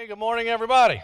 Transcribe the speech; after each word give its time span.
Hey, 0.00 0.06
good 0.06 0.18
morning, 0.18 0.48
everybody. 0.48 1.02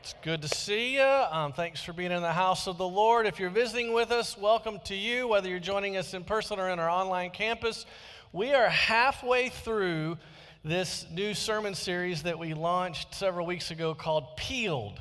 It's 0.00 0.14
good 0.22 0.40
to 0.42 0.48
see 0.48 0.94
you. 0.94 1.02
Um, 1.02 1.52
thanks 1.52 1.82
for 1.82 1.92
being 1.92 2.12
in 2.12 2.22
the 2.22 2.32
house 2.32 2.68
of 2.68 2.78
the 2.78 2.86
Lord. 2.86 3.26
If 3.26 3.40
you're 3.40 3.50
visiting 3.50 3.92
with 3.92 4.12
us, 4.12 4.38
welcome 4.38 4.78
to 4.84 4.94
you, 4.94 5.26
whether 5.26 5.48
you're 5.48 5.58
joining 5.58 5.96
us 5.96 6.14
in 6.14 6.22
person 6.22 6.60
or 6.60 6.68
in 6.68 6.78
our 6.78 6.88
online 6.88 7.30
campus. 7.30 7.86
We 8.32 8.52
are 8.52 8.68
halfway 8.68 9.48
through 9.48 10.18
this 10.64 11.06
new 11.12 11.34
sermon 11.34 11.74
series 11.74 12.22
that 12.22 12.38
we 12.38 12.54
launched 12.54 13.16
several 13.16 13.48
weeks 13.48 13.72
ago 13.72 13.96
called 13.96 14.36
Peeled. 14.36 15.00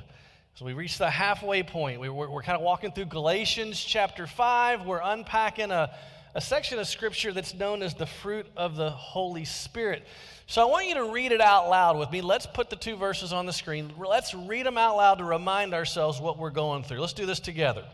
So 0.55 0.65
we 0.65 0.73
reached 0.73 0.97
the 0.97 1.11
halfway 1.11 1.61
point. 1.61 1.99
We, 1.99 2.09
we're, 2.09 2.31
we're 2.31 2.41
kind 2.41 2.57
of 2.57 2.63
walking 2.63 2.93
through 2.93 3.05
Galatians 3.05 3.79
chapter 3.79 4.25
5. 4.25 4.87
We're 4.87 5.01
unpacking 5.03 5.69
a, 5.69 5.95
a 6.33 6.41
section 6.41 6.79
of 6.79 6.87
scripture 6.87 7.31
that's 7.31 7.53
known 7.53 7.83
as 7.83 7.93
the 7.93 8.07
fruit 8.07 8.47
of 8.57 8.75
the 8.75 8.89
Holy 8.89 9.45
Spirit. 9.45 10.03
So 10.45 10.61
I 10.61 10.65
want 10.65 10.87
you 10.87 10.95
to 10.95 11.11
read 11.11 11.31
it 11.31 11.41
out 11.41 11.69
loud 11.69 11.97
with 11.97 12.11
me. 12.11 12.21
Let's 12.21 12.45
put 12.45 12.69
the 12.69 12.75
two 12.75 12.95
verses 12.95 13.31
on 13.31 13.45
the 13.45 13.53
screen. 13.53 13.93
Let's 13.97 14.33
read 14.33 14.65
them 14.65 14.77
out 14.77 14.97
loud 14.97 15.19
to 15.19 15.23
remind 15.23 15.73
ourselves 15.73 16.19
what 16.19 16.37
we're 16.37 16.49
going 16.49 16.83
through. 16.83 16.99
Let's 16.99 17.13
do 17.13 17.25
this 17.25 17.39
together. 17.39 17.85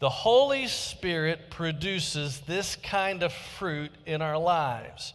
The 0.00 0.08
Holy 0.08 0.66
Spirit 0.68 1.50
produces 1.50 2.40
this 2.40 2.76
kind 2.76 3.22
of 3.22 3.32
fruit 3.32 3.90
in 4.06 4.22
our 4.22 4.38
lives 4.38 5.14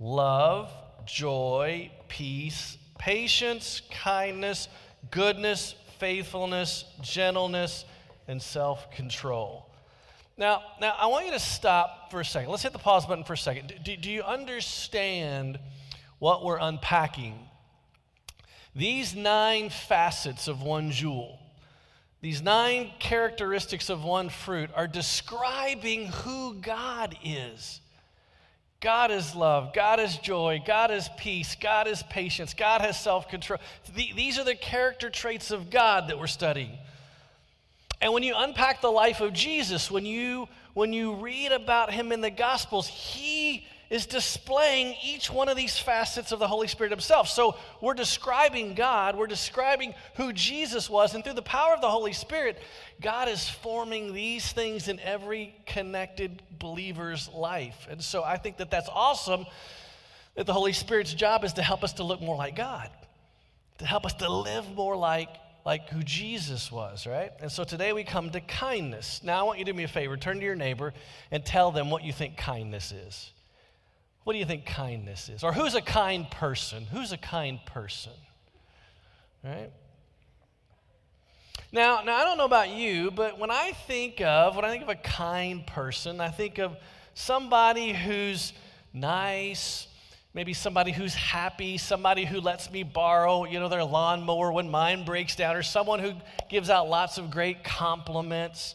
love, 0.00 0.70
joy, 1.06 1.90
peace, 2.08 2.76
patience, 2.98 3.82
kindness, 3.90 4.68
goodness, 5.10 5.74
faithfulness, 5.98 6.84
gentleness, 7.00 7.84
and 8.26 8.42
self 8.42 8.90
control. 8.90 9.66
Now, 10.36 10.62
now, 10.80 10.94
I 10.98 11.06
want 11.06 11.26
you 11.26 11.32
to 11.32 11.40
stop 11.40 12.10
for 12.10 12.20
a 12.20 12.24
second. 12.24 12.50
Let's 12.50 12.62
hit 12.62 12.72
the 12.72 12.78
pause 12.78 13.06
button 13.06 13.24
for 13.24 13.32
a 13.32 13.38
second. 13.38 13.72
Do, 13.82 13.96
do 13.96 14.10
you 14.10 14.22
understand 14.22 15.58
what 16.18 16.44
we're 16.44 16.58
unpacking? 16.58 17.48
These 18.74 19.14
nine 19.14 19.70
facets 19.70 20.48
of 20.48 20.62
one 20.62 20.90
jewel, 20.90 21.38
these 22.20 22.42
nine 22.42 22.90
characteristics 22.98 23.90
of 23.90 24.04
one 24.04 24.28
fruit, 24.28 24.70
are 24.74 24.86
describing 24.86 26.06
who 26.06 26.54
God 26.54 27.16
is. 27.24 27.80
God 28.80 29.10
is 29.10 29.34
love. 29.34 29.74
God 29.74 29.98
is 29.98 30.16
joy. 30.18 30.62
God 30.64 30.92
is 30.92 31.08
peace. 31.16 31.56
God 31.60 31.88
is 31.88 32.02
patience. 32.04 32.54
God 32.54 32.80
has 32.80 33.00
self 33.00 33.28
control. 33.28 33.58
These 33.94 34.38
are 34.38 34.44
the 34.44 34.54
character 34.54 35.10
traits 35.10 35.50
of 35.50 35.70
God 35.70 36.08
that 36.08 36.18
we're 36.18 36.28
studying. 36.28 36.78
And 38.00 38.12
when 38.12 38.22
you 38.22 38.34
unpack 38.36 38.80
the 38.80 38.90
life 38.90 39.20
of 39.20 39.32
Jesus, 39.32 39.90
when 39.90 40.06
you, 40.06 40.48
when 40.74 40.92
you 40.92 41.14
read 41.14 41.50
about 41.50 41.92
him 41.92 42.12
in 42.12 42.20
the 42.20 42.30
Gospels, 42.30 42.86
he 42.86 43.66
is 43.90 44.06
displaying 44.06 44.94
each 45.02 45.30
one 45.30 45.48
of 45.48 45.56
these 45.56 45.78
facets 45.78 46.30
of 46.30 46.38
the 46.38 46.48
Holy 46.48 46.68
Spirit 46.68 46.90
Himself. 46.90 47.28
So 47.28 47.56
we're 47.80 47.94
describing 47.94 48.74
God, 48.74 49.16
we're 49.16 49.26
describing 49.26 49.94
who 50.16 50.32
Jesus 50.32 50.90
was, 50.90 51.14
and 51.14 51.24
through 51.24 51.34
the 51.34 51.42
power 51.42 51.74
of 51.74 51.80
the 51.80 51.90
Holy 51.90 52.12
Spirit, 52.12 52.58
God 53.00 53.28
is 53.28 53.48
forming 53.48 54.12
these 54.12 54.52
things 54.52 54.88
in 54.88 55.00
every 55.00 55.54
connected 55.64 56.42
believer's 56.58 57.28
life. 57.30 57.86
And 57.90 58.02
so 58.02 58.22
I 58.22 58.36
think 58.36 58.58
that 58.58 58.70
that's 58.70 58.90
awesome 58.92 59.46
that 60.34 60.46
the 60.46 60.52
Holy 60.52 60.72
Spirit's 60.72 61.14
job 61.14 61.42
is 61.44 61.54
to 61.54 61.62
help 61.62 61.82
us 61.82 61.94
to 61.94 62.04
look 62.04 62.20
more 62.20 62.36
like 62.36 62.56
God, 62.56 62.90
to 63.78 63.86
help 63.86 64.04
us 64.04 64.14
to 64.14 64.30
live 64.30 64.68
more 64.74 64.96
like 64.96 65.30
like 65.64 65.90
who 65.90 66.02
Jesus 66.02 66.72
was, 66.72 67.06
right? 67.06 67.30
And 67.42 67.52
so 67.52 67.62
today 67.62 67.92
we 67.92 68.02
come 68.02 68.30
to 68.30 68.40
kindness. 68.40 69.20
Now 69.22 69.40
I 69.40 69.42
want 69.42 69.58
you 69.58 69.66
to 69.66 69.72
do 69.72 69.76
me 69.76 69.84
a 69.84 69.88
favor, 69.88 70.16
turn 70.16 70.38
to 70.38 70.42
your 70.42 70.56
neighbor 70.56 70.94
and 71.30 71.44
tell 71.44 71.72
them 71.72 71.90
what 71.90 72.02
you 72.02 72.10
think 72.10 72.38
kindness 72.38 72.90
is. 72.90 73.32
What 74.28 74.34
do 74.34 74.40
you 74.40 74.44
think 74.44 74.66
kindness 74.66 75.30
is? 75.30 75.42
Or 75.42 75.54
who's 75.54 75.74
a 75.74 75.80
kind 75.80 76.30
person? 76.30 76.84
Who's 76.84 77.12
a 77.12 77.16
kind 77.16 77.60
person? 77.64 78.12
Right? 79.42 79.70
Now, 81.72 82.02
now 82.04 82.14
I 82.14 82.24
don't 82.24 82.36
know 82.36 82.44
about 82.44 82.68
you, 82.68 83.10
but 83.10 83.38
when 83.38 83.50
I 83.50 83.72
think 83.86 84.20
of 84.20 84.54
when 84.54 84.66
I 84.66 84.68
think 84.68 84.82
of 84.82 84.90
a 84.90 84.96
kind 84.96 85.66
person, 85.66 86.20
I 86.20 86.28
think 86.28 86.58
of 86.58 86.76
somebody 87.14 87.94
who's 87.94 88.52
nice, 88.92 89.86
maybe 90.34 90.52
somebody 90.52 90.92
who's 90.92 91.14
happy, 91.14 91.78
somebody 91.78 92.26
who 92.26 92.42
lets 92.42 92.70
me 92.70 92.82
borrow, 92.82 93.46
you 93.46 93.58
know, 93.58 93.70
their 93.70 93.82
lawnmower 93.82 94.52
when 94.52 94.70
mine 94.70 95.06
breaks 95.06 95.36
down, 95.36 95.56
or 95.56 95.62
someone 95.62 96.00
who 96.00 96.12
gives 96.50 96.68
out 96.68 96.90
lots 96.90 97.16
of 97.16 97.30
great 97.30 97.64
compliments. 97.64 98.74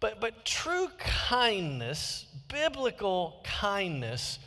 But, 0.00 0.20
but 0.20 0.44
true 0.44 0.88
kindness, 0.98 2.26
biblical 2.48 3.40
kindness, 3.44 4.38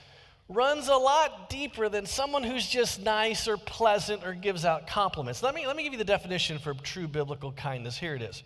runs 0.50 0.88
a 0.88 0.96
lot 0.96 1.50
deeper 1.50 1.90
than 1.90 2.06
someone 2.06 2.44
who's 2.44 2.68
just 2.68 3.02
nice 3.02 3.48
or 3.48 3.58
pleasant 3.58 4.26
or 4.26 4.34
gives 4.34 4.66
out 4.66 4.88
compliments. 4.88 5.44
Let 5.44 5.56
me, 5.56 5.68
let 5.68 5.76
me 5.76 5.84
give 5.84 5.94
you 5.94 6.00
the 6.00 6.06
definition 6.06 6.60
for 6.60 6.74
true 6.74 7.08
biblical 7.08 7.52
kindness. 7.52 7.98
Here 7.98 8.16
it 8.16 8.22
is 8.22 8.44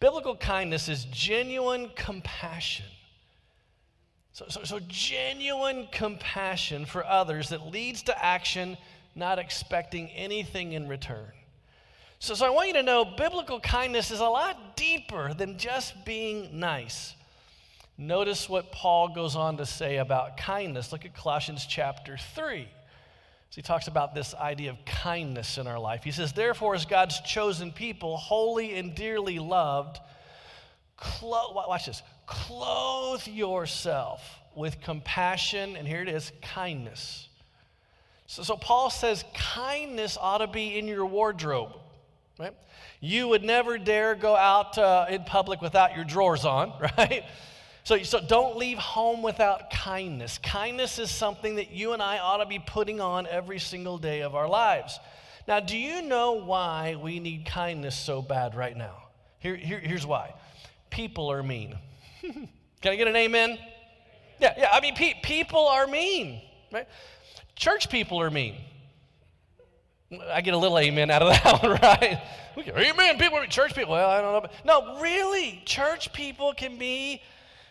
Biblical 0.00 0.34
kindness 0.34 0.88
is 0.88 1.04
genuine 1.04 1.90
compassion. 1.94 2.86
So, 4.32 4.46
so, 4.48 4.64
so 4.64 4.80
genuine 4.88 5.86
compassion 5.92 6.86
for 6.86 7.04
others 7.04 7.50
that 7.50 7.70
leads 7.70 8.02
to 8.04 8.24
action, 8.24 8.76
not 9.14 9.38
expecting 9.38 10.08
anything 10.10 10.72
in 10.72 10.88
return. 10.88 11.30
So, 12.22 12.34
so 12.34 12.46
I 12.46 12.50
want 12.50 12.68
you 12.68 12.74
to 12.74 12.84
know 12.84 13.04
biblical 13.04 13.58
kindness 13.58 14.12
is 14.12 14.20
a 14.20 14.28
lot 14.28 14.76
deeper 14.76 15.34
than 15.34 15.58
just 15.58 16.04
being 16.04 16.60
nice. 16.60 17.16
Notice 17.98 18.48
what 18.48 18.70
Paul 18.70 19.08
goes 19.08 19.34
on 19.34 19.56
to 19.56 19.66
say 19.66 19.96
about 19.96 20.36
kindness. 20.36 20.92
Look 20.92 21.04
at 21.04 21.16
Colossians 21.16 21.66
chapter 21.66 22.16
3. 22.16 22.62
So 22.62 23.56
he 23.56 23.62
talks 23.62 23.88
about 23.88 24.14
this 24.14 24.36
idea 24.36 24.70
of 24.70 24.76
kindness 24.84 25.58
in 25.58 25.66
our 25.66 25.80
life. 25.80 26.04
He 26.04 26.12
says, 26.12 26.32
Therefore, 26.32 26.76
as 26.76 26.84
God's 26.84 27.20
chosen 27.22 27.72
people, 27.72 28.16
holy 28.16 28.78
and 28.78 28.94
dearly 28.94 29.40
loved, 29.40 29.98
clo- 30.96 31.52
watch 31.52 31.86
this, 31.86 32.04
clothe 32.26 33.26
yourself 33.26 34.38
with 34.54 34.80
compassion, 34.80 35.74
and 35.74 35.88
here 35.88 36.02
it 36.02 36.08
is, 36.08 36.30
kindness. 36.40 37.28
So, 38.28 38.44
so 38.44 38.56
Paul 38.56 38.90
says 38.90 39.24
kindness 39.34 40.16
ought 40.20 40.38
to 40.38 40.46
be 40.46 40.78
in 40.78 40.86
your 40.86 41.04
wardrobe. 41.04 41.81
Right? 42.38 42.54
You 43.00 43.28
would 43.28 43.44
never 43.44 43.78
dare 43.78 44.14
go 44.14 44.34
out 44.36 44.78
uh, 44.78 45.06
in 45.08 45.24
public 45.24 45.60
without 45.60 45.94
your 45.94 46.04
drawers 46.04 46.44
on, 46.44 46.72
right? 46.98 47.24
So, 47.84 48.02
so 48.02 48.20
don't 48.20 48.56
leave 48.56 48.78
home 48.78 49.22
without 49.22 49.70
kindness. 49.70 50.38
Kindness 50.38 50.98
is 50.98 51.10
something 51.10 51.56
that 51.56 51.72
you 51.72 51.92
and 51.92 52.02
I 52.02 52.18
ought 52.18 52.38
to 52.38 52.46
be 52.46 52.58
putting 52.58 53.00
on 53.00 53.26
every 53.26 53.58
single 53.58 53.98
day 53.98 54.22
of 54.22 54.34
our 54.34 54.48
lives. 54.48 54.98
Now, 55.48 55.58
do 55.58 55.76
you 55.76 56.02
know 56.02 56.32
why 56.32 56.94
we 56.94 57.18
need 57.18 57.44
kindness 57.44 57.96
so 57.96 58.22
bad 58.22 58.54
right 58.54 58.76
now? 58.76 59.02
Here, 59.40 59.56
here, 59.56 59.80
here's 59.80 60.06
why 60.06 60.34
people 60.90 61.32
are 61.32 61.42
mean. 61.42 61.76
Can 62.22 62.92
I 62.92 62.96
get 62.96 63.08
an 63.08 63.16
amen? 63.16 63.58
Yeah, 64.38 64.54
yeah. 64.56 64.68
I 64.72 64.80
mean, 64.80 64.94
pe- 64.94 65.20
people 65.22 65.66
are 65.66 65.86
mean, 65.86 66.40
right? 66.70 66.86
Church 67.56 67.90
people 67.90 68.20
are 68.20 68.30
mean. 68.30 68.56
I 70.30 70.40
get 70.40 70.54
a 70.54 70.58
little 70.58 70.78
amen 70.78 71.10
out 71.10 71.22
of 71.22 71.28
that 71.42 71.62
one, 71.62 71.72
right? 71.82 72.20
amen, 72.58 73.18
people, 73.18 73.42
church 73.46 73.74
people. 73.74 73.92
Well, 73.92 74.10
I 74.10 74.20
don't 74.20 74.42
know. 74.42 74.50
No, 74.64 75.00
really, 75.00 75.62
church 75.64 76.12
people 76.12 76.52
can 76.54 76.78
be 76.78 77.22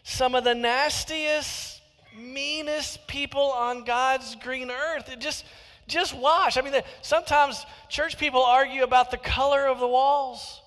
some 0.04 0.34
of 0.36 0.44
the 0.44 0.56
nastiest, 0.56 1.82
meanest 2.18 3.06
people 3.08 3.52
on 3.52 3.84
God's 3.84 4.36
green 4.36 4.72
earth. 4.72 5.10
It 5.10 5.20
just, 5.20 5.46
just 5.88 6.16
watch. 6.16 6.58
I 6.58 6.62
mean, 6.62 6.74
the, 6.74 6.84
sometimes 7.02 7.66
church 7.90 8.18
people 8.18 8.44
argue 8.44 8.84
about 8.84 9.12
the 9.12 9.18
color 9.18 9.68
of 9.68 9.80
the 9.80 9.88
walls, 9.88 10.62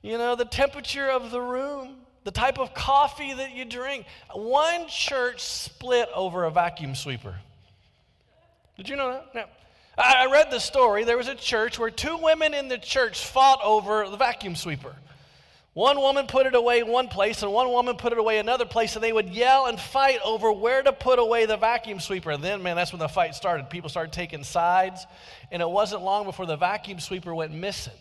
you 0.00 0.16
know, 0.16 0.34
the 0.34 0.44
temperature 0.44 1.10
of 1.10 1.30
the 1.30 1.40
room, 1.40 1.96
the 2.24 2.30
type 2.30 2.58
of 2.58 2.72
coffee 2.72 3.34
that 3.34 3.54
you 3.54 3.64
drink. 3.64 4.06
One 4.32 4.88
church 4.88 5.42
split 5.42 6.08
over 6.14 6.44
a 6.44 6.50
vacuum 6.50 6.94
sweeper. 6.94 7.36
Did 8.76 8.88
you 8.88 8.96
know 8.96 9.22
that? 9.34 9.50
I 10.02 10.28
read 10.30 10.50
the 10.50 10.58
story. 10.58 11.04
There 11.04 11.16
was 11.16 11.28
a 11.28 11.34
church 11.34 11.78
where 11.78 11.90
two 11.90 12.16
women 12.16 12.54
in 12.54 12.68
the 12.68 12.78
church 12.78 13.24
fought 13.24 13.60
over 13.62 14.08
the 14.08 14.16
vacuum 14.16 14.56
sweeper. 14.56 14.96
One 15.74 15.98
woman 15.98 16.26
put 16.26 16.46
it 16.46 16.54
away 16.54 16.82
one 16.82 17.08
place, 17.08 17.42
and 17.42 17.50
one 17.50 17.70
woman 17.70 17.96
put 17.96 18.12
it 18.12 18.18
away 18.18 18.38
another 18.38 18.66
place, 18.66 18.94
and 18.94 19.02
they 19.02 19.12
would 19.12 19.30
yell 19.30 19.66
and 19.66 19.80
fight 19.80 20.18
over 20.22 20.52
where 20.52 20.82
to 20.82 20.92
put 20.92 21.18
away 21.18 21.46
the 21.46 21.56
vacuum 21.56 21.98
sweeper. 21.98 22.30
And 22.30 22.44
then, 22.44 22.62
man, 22.62 22.76
that's 22.76 22.92
when 22.92 22.98
the 22.98 23.08
fight 23.08 23.34
started. 23.34 23.70
People 23.70 23.88
started 23.88 24.12
taking 24.12 24.44
sides, 24.44 25.06
and 25.50 25.62
it 25.62 25.68
wasn't 25.68 26.02
long 26.02 26.26
before 26.26 26.44
the 26.44 26.56
vacuum 26.56 27.00
sweeper 27.00 27.34
went 27.34 27.54
missing. 27.54 27.94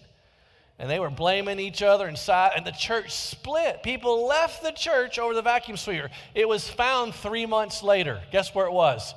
And 0.79 0.89
they 0.89 0.99
were 0.99 1.09
blaming 1.09 1.59
each 1.59 1.81
other, 1.81 2.07
and, 2.07 2.19
and 2.27 2.65
the 2.65 2.75
church 2.77 3.11
split. 3.11 3.83
People 3.83 4.27
left 4.27 4.63
the 4.63 4.71
church 4.71 5.17
over 5.17 5.33
the 5.33 5.41
vacuum 5.41 5.77
sweeper. 5.77 6.09
It 6.35 6.49
was 6.49 6.69
found 6.69 7.15
three 7.15 7.45
months 7.45 7.83
later. 7.83 8.21
Guess 8.33 8.53
where 8.53 8.65
it 8.65 8.73
was? 8.73 9.13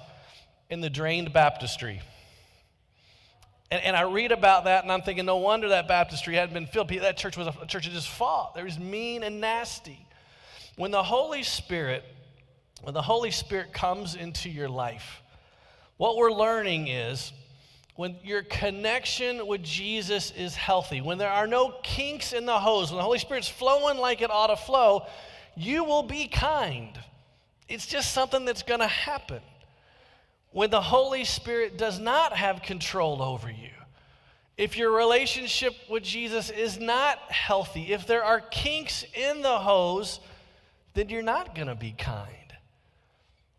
In 0.70 0.80
the 0.80 0.90
drained 0.90 1.32
baptistry. 1.32 2.02
And, 3.74 3.82
and 3.82 3.96
I 3.96 4.02
read 4.02 4.30
about 4.30 4.66
that 4.66 4.84
and 4.84 4.92
I'm 4.92 5.02
thinking, 5.02 5.26
no 5.26 5.38
wonder 5.38 5.70
that 5.70 5.88
baptistry 5.88 6.36
hadn't 6.36 6.54
been 6.54 6.68
filled. 6.68 6.90
That 6.90 7.16
church 7.16 7.36
was 7.36 7.48
a, 7.48 7.66
church 7.66 7.86
that 7.86 7.92
just 7.92 8.08
fought. 8.08 8.54
There 8.54 8.62
was 8.62 8.78
mean 8.78 9.24
and 9.24 9.40
nasty. 9.40 10.06
When 10.76 10.92
the 10.92 11.02
Holy 11.02 11.42
Spirit, 11.42 12.04
when 12.82 12.94
the 12.94 13.02
Holy 13.02 13.32
Spirit 13.32 13.72
comes 13.72 14.14
into 14.14 14.48
your 14.48 14.68
life, 14.68 15.22
what 15.96 16.16
we're 16.16 16.30
learning 16.30 16.86
is 16.86 17.32
when 17.96 18.14
your 18.22 18.44
connection 18.44 19.44
with 19.44 19.64
Jesus 19.64 20.30
is 20.30 20.54
healthy, 20.54 21.00
when 21.00 21.18
there 21.18 21.30
are 21.30 21.48
no 21.48 21.74
kinks 21.82 22.32
in 22.32 22.46
the 22.46 22.60
hose, 22.60 22.92
when 22.92 22.98
the 22.98 23.02
Holy 23.04 23.18
Spirit's 23.18 23.48
flowing 23.48 23.98
like 23.98 24.22
it 24.22 24.30
ought 24.30 24.48
to 24.48 24.56
flow, 24.56 25.04
you 25.56 25.82
will 25.82 26.04
be 26.04 26.28
kind. 26.28 26.96
It's 27.68 27.86
just 27.86 28.12
something 28.12 28.44
that's 28.44 28.62
going 28.62 28.80
to 28.80 28.86
happen. 28.86 29.40
When 30.54 30.70
the 30.70 30.80
Holy 30.80 31.24
Spirit 31.24 31.76
does 31.76 31.98
not 31.98 32.32
have 32.32 32.62
control 32.62 33.20
over 33.20 33.50
you, 33.50 33.72
if 34.56 34.76
your 34.76 34.92
relationship 34.92 35.74
with 35.90 36.04
Jesus 36.04 36.48
is 36.48 36.78
not 36.78 37.18
healthy, 37.32 37.92
if 37.92 38.06
there 38.06 38.22
are 38.22 38.40
kinks 38.40 39.04
in 39.14 39.42
the 39.42 39.58
hose, 39.58 40.20
then 40.94 41.08
you're 41.08 41.22
not 41.22 41.56
going 41.56 41.66
to 41.66 41.74
be 41.74 41.90
kind. 41.90 42.28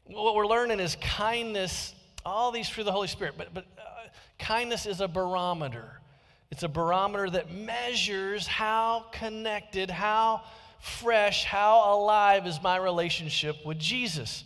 What 0.06 0.36
we're 0.36 0.47
learning 0.47 0.80
is 0.80 0.95
kindness, 1.01 1.94
all 2.25 2.53
these 2.53 2.69
through 2.69 2.86
the 2.86 2.94
Holy 2.94 3.09
Spirit, 3.09 3.33
but, 3.38 3.53
but 3.53 3.65
uh, 3.77 4.07
kindness 4.39 4.86
is 4.86 5.01
a 5.01 5.07
barometer. 5.09 6.00
It's 6.50 6.63
a 6.63 6.69
barometer 6.69 7.30
that 7.31 7.53
measures 7.53 8.48
how 8.48 9.07
connected, 9.12 9.89
how 9.89 10.44
fresh, 10.80 11.44
how 11.44 11.94
alive 11.94 12.48
is 12.48 12.63
my 12.63 12.77
relationship 12.77 13.57
with 13.65 13.80
Jesus. 13.80 14.45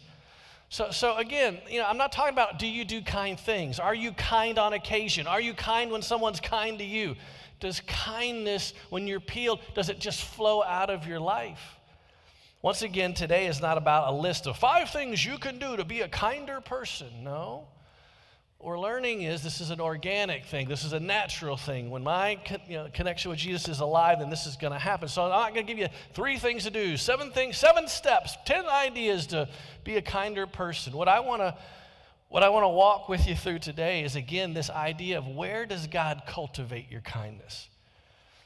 So, 0.69 0.91
so 0.91 1.17
again, 1.17 1.57
you 1.67 1.79
know, 1.79 1.87
I'm 1.87 1.97
not 1.97 2.11
talking 2.11 2.33
about 2.33 2.59
do 2.59 2.67
you 2.67 2.85
do 2.85 3.01
kind 3.01 3.39
things? 3.39 3.79
Are 3.79 3.95
you 3.95 4.11
kind 4.11 4.59
on 4.59 4.73
occasion? 4.73 5.25
Are 5.25 5.41
you 5.41 5.53
kind 5.53 5.91
when 5.91 6.03
someone's 6.03 6.39
kind 6.39 6.77
to 6.77 6.85
you? 6.85 7.15
Does 7.59 7.81
kindness, 7.81 8.73
when 8.89 9.07
you're 9.07 9.19
peeled, 9.19 9.59
does 9.73 9.89
it 9.89 9.99
just 9.99 10.23
flow 10.23 10.63
out 10.63 10.89
of 10.89 11.07
your 11.07 11.19
life? 11.19 11.75
Once 12.61 12.83
again, 12.83 13.13
today 13.13 13.47
is 13.47 13.61
not 13.61 13.77
about 13.77 14.13
a 14.13 14.15
list 14.15 14.45
of 14.45 14.57
five 14.57 14.89
things 14.89 15.25
you 15.25 15.37
can 15.37 15.57
do 15.59 15.75
to 15.75 15.83
be 15.83 16.01
a 16.01 16.07
kinder 16.07 16.61
person. 16.61 17.07
No. 17.23 17.67
We're 18.61 18.77
learning 18.77 19.21
is 19.21 19.41
this 19.41 19.61
is 19.61 19.69
an 19.69 19.79
organic 19.79 20.45
thing. 20.45 20.67
This 20.67 20.83
is 20.83 20.91
a 20.91 20.99
natural 20.99 21.55
thing. 21.55 21.89
When 21.89 22.03
my 22.03 22.37
you 22.67 22.75
know, 22.75 22.89
connection 22.93 23.31
with 23.31 23.39
Jesus 23.39 23.69
is 23.69 23.79
alive, 23.79 24.19
then 24.19 24.29
this 24.29 24.45
is 24.45 24.57
going 24.57 24.73
to 24.73 24.79
happen. 24.79 25.07
So 25.07 25.23
I'm 25.23 25.29
not 25.29 25.53
going 25.53 25.65
to 25.65 25.73
give 25.73 25.79
you 25.79 25.87
three 26.13 26.37
things 26.37 26.65
to 26.65 26.69
do, 26.69 26.97
seven 26.97 27.31
things, 27.31 27.57
seven 27.57 27.87
steps, 27.87 28.35
ten 28.45 28.65
ideas 28.65 29.27
to 29.27 29.47
be 29.85 29.95
a 29.95 30.01
kinder 30.01 30.45
person. 30.45 30.91
What 30.91 31.07
I 31.07 31.21
want 31.21 31.41
to 31.41 31.55
what 32.27 32.43
I 32.43 32.49
want 32.49 32.65
to 32.65 32.69
walk 32.69 33.07
with 33.07 33.27
you 33.27 33.35
through 33.35 33.59
today 33.59 34.03
is 34.03 34.17
again 34.17 34.53
this 34.53 34.69
idea 34.69 35.19
of 35.19 35.27
where 35.27 35.65
does 35.65 35.87
God 35.87 36.23
cultivate 36.27 36.91
your 36.91 37.01
kindness? 37.01 37.69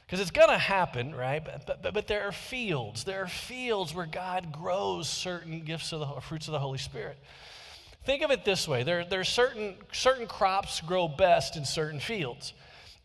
Because 0.06 0.20
it's 0.20 0.30
going 0.30 0.48
to 0.48 0.58
happen, 0.58 1.12
right? 1.12 1.44
But, 1.44 1.82
but, 1.82 1.92
but, 1.92 2.06
there 2.06 2.28
are 2.28 2.32
fields. 2.32 3.04
There 3.04 3.22
are 3.22 3.26
fields 3.26 3.94
where 3.94 4.06
God 4.06 4.52
grows 4.52 5.08
certain 5.08 5.64
gifts 5.64 5.92
of 5.92 6.00
the 6.00 6.20
fruits 6.20 6.46
of 6.46 6.52
the 6.52 6.58
Holy 6.58 6.78
Spirit. 6.78 7.18
Think 8.04 8.22
of 8.22 8.30
it 8.30 8.44
this 8.44 8.68
way 8.68 8.82
there, 8.82 9.04
there 9.04 9.20
are 9.20 9.24
certain, 9.24 9.76
certain 9.92 10.26
crops 10.26 10.80
grow 10.80 11.08
best 11.08 11.56
in 11.56 11.64
certain 11.64 12.00
fields. 12.00 12.52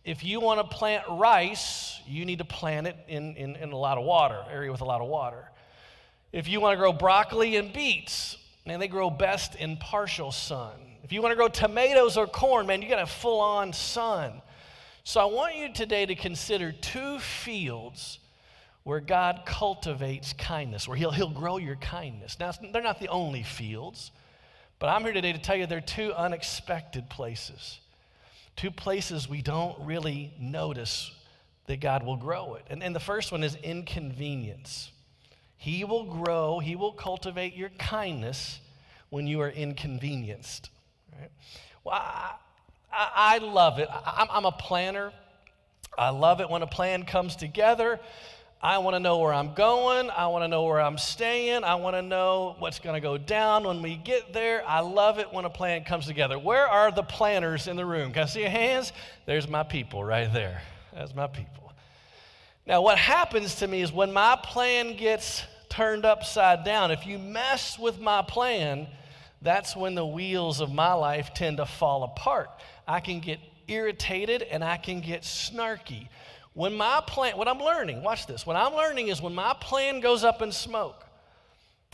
If 0.04 0.24
you 0.24 0.40
want 0.40 0.60
to 0.60 0.76
plant 0.76 1.04
rice, 1.10 2.00
you 2.08 2.26
need 2.26 2.40
to 2.40 2.46
plant 2.46 2.88
it 2.88 2.96
in, 3.08 3.36
in, 3.36 3.56
in 3.56 3.72
a 3.72 3.78
lot 3.78 3.98
of 3.98 4.06
water, 4.06 4.44
area 4.52 4.72
with 4.72 4.82
a 4.82 4.86
lot 4.86 5.02
of 5.02 5.08
water. 5.08 5.50
If 6.32 6.48
you 6.48 6.62
want 6.62 6.74
to 6.74 6.78
grow 6.78 6.94
broccoli 6.94 7.56
and 7.58 7.72
beets, 7.74 8.38
man, 8.66 8.80
they 8.80 8.88
grow 8.88 9.10
best 9.10 9.56
in 9.56 9.78
partial 9.78 10.32
sun. 10.32 10.72
If 11.04 11.12
you 11.12 11.22
want 11.22 11.32
to 11.32 11.36
grow 11.36 11.48
tomatoes 11.48 12.18
or 12.18 12.28
corn, 12.28 12.68
man, 12.68 12.82
you 12.82 12.90
got 12.90 13.02
a 13.02 13.08
full 13.08 13.40
on 13.40 13.74
sun. 13.74 14.42
So 15.04 15.20
I 15.22 15.26
want 15.26 15.56
you 15.56 15.74
today 15.74 16.06
to 16.06 16.16
consider 16.16 16.72
two 16.72 17.20
fields 17.20 18.20
where 18.84 19.00
God 19.00 19.42
cultivates 19.46 20.34
kindness, 20.34 20.88
where 20.88 20.98
He'll, 20.98 21.12
he'll 21.12 21.30
grow 21.30 21.58
your 21.58 21.76
kindness. 21.78 22.38
Now, 22.40 22.52
they're 22.72 22.82
not 22.82 23.00
the 23.00 23.08
only 23.08 23.44
fields. 23.44 24.12
But 24.80 24.88
I'm 24.88 25.04
here 25.04 25.12
today 25.12 25.34
to 25.34 25.40
tell 25.40 25.58
you 25.58 25.66
there 25.66 25.80
are 25.80 25.82
two 25.82 26.14
unexpected 26.14 27.10
places, 27.10 27.80
two 28.56 28.72
places 28.72 29.28
we 29.28 29.42
don't 29.42 29.78
really 29.82 30.34
notice 30.40 31.12
that 31.68 31.82
God 31.82 32.04
will 32.04 32.16
grow 32.16 32.56
it. 32.56 32.66
And, 32.70 32.82
and 32.82 32.96
the 32.96 33.00
first 33.00 33.34
one 33.34 33.44
is 33.44 33.56
inconvenience. 33.62 34.92
He 35.58 35.84
will 35.84 36.06
grow, 36.06 36.60
He 36.60 36.78
will 36.78 36.94
cultivate 36.94 37.56
your 37.56 37.70
kindness 37.70 38.62
when 39.10 39.28
you 39.28 39.42
are 39.42 39.50
inconvenienced. 39.50 40.70
Right? 41.20 41.30
Well, 41.84 41.96
I, 41.96 42.36
I, 42.92 43.10
I 43.36 43.38
love 43.40 43.80
it. 43.80 43.90
I, 43.92 44.28
I'm 44.32 44.46
a 44.46 44.52
planner. 44.54 45.12
I 45.98 46.12
love 46.12 46.40
it 46.40 46.50
when 46.50 46.62
a 46.62 46.68
plan 46.68 47.04
comes 47.04 47.36
together. 47.36 48.00
I 48.62 48.80
want 48.80 48.96
to 48.96 49.00
know 49.00 49.20
where 49.20 49.34
I'm 49.34 49.54
going. 49.54 50.10
I 50.10 50.28
want 50.28 50.44
to 50.44 50.50
know 50.50 50.66
where 50.66 50.82
I'm 50.82 50.98
staying. 50.98 51.64
I 51.64 51.76
want 51.76 51.96
to 51.96 52.02
know 52.02 52.58
what's 52.60 52.80
going 52.80 52.96
to 52.96 53.00
go 53.00 53.18
down 53.18 53.64
when 53.64 53.82
we 53.82 53.96
get 53.96 54.34
there. 54.34 54.64
I 54.68 54.82
love 54.82 55.18
it 55.18 55.32
when 55.32 55.46
a 55.46 55.50
plan 55.50 55.86
comes 55.86 56.06
together. 56.06 56.38
Where 56.38 56.68
are 56.68 56.92
the 56.92 57.04
planners 57.04 57.68
in 57.68 57.78
the 57.78 57.86
room? 57.86 58.12
Can 58.12 58.24
I 58.24 58.26
see 58.26 58.42
your 58.42 58.50
hands? 58.50 58.92
There's 59.26 59.48
my 59.48 59.64
people 59.64 60.04
right 60.04 60.32
there. 60.34 60.62
That's 60.94 61.16
my 61.16 61.28
people. 61.28 61.72
Now, 62.68 62.82
what 62.82 62.98
happens 62.98 63.56
to 63.56 63.68
me 63.68 63.82
is 63.82 63.94
when 63.94 64.12
my 64.12 64.38
plan 64.44 64.98
gets 64.98 65.44
turned 65.70 66.04
upside 66.04 66.66
down, 66.66 66.92
if 66.92 67.08
you 67.08 67.18
mess 67.18 67.80
with 67.80 67.98
my 68.00 68.22
plan, 68.24 68.88
that's 69.42 69.74
when 69.74 69.96
the 69.96 70.06
wheels 70.06 70.60
of 70.60 70.70
my 70.70 70.92
life 70.92 71.34
tend 71.34 71.58
to 71.58 71.66
fall 71.66 72.04
apart. 72.04 72.50
I 72.86 73.00
can 73.00 73.22
get 73.22 73.40
irritated 73.70 74.42
and 74.42 74.64
I 74.64 74.76
can 74.76 75.00
get 75.00 75.22
snarky. 75.22 76.10
When 76.60 76.74
my 76.74 77.02
plan, 77.08 77.38
what 77.38 77.48
I'm 77.48 77.60
learning, 77.60 78.04
watch 78.04 78.28
this, 78.28 78.46
what 78.46 78.58
I'm 78.58 78.74
learning 78.74 79.08
is 79.08 79.22
when 79.22 79.34
my 79.34 79.56
plan 79.62 80.02
goes 80.02 80.26
up 80.26 80.42
in 80.42 80.52
smoke, 80.52 81.06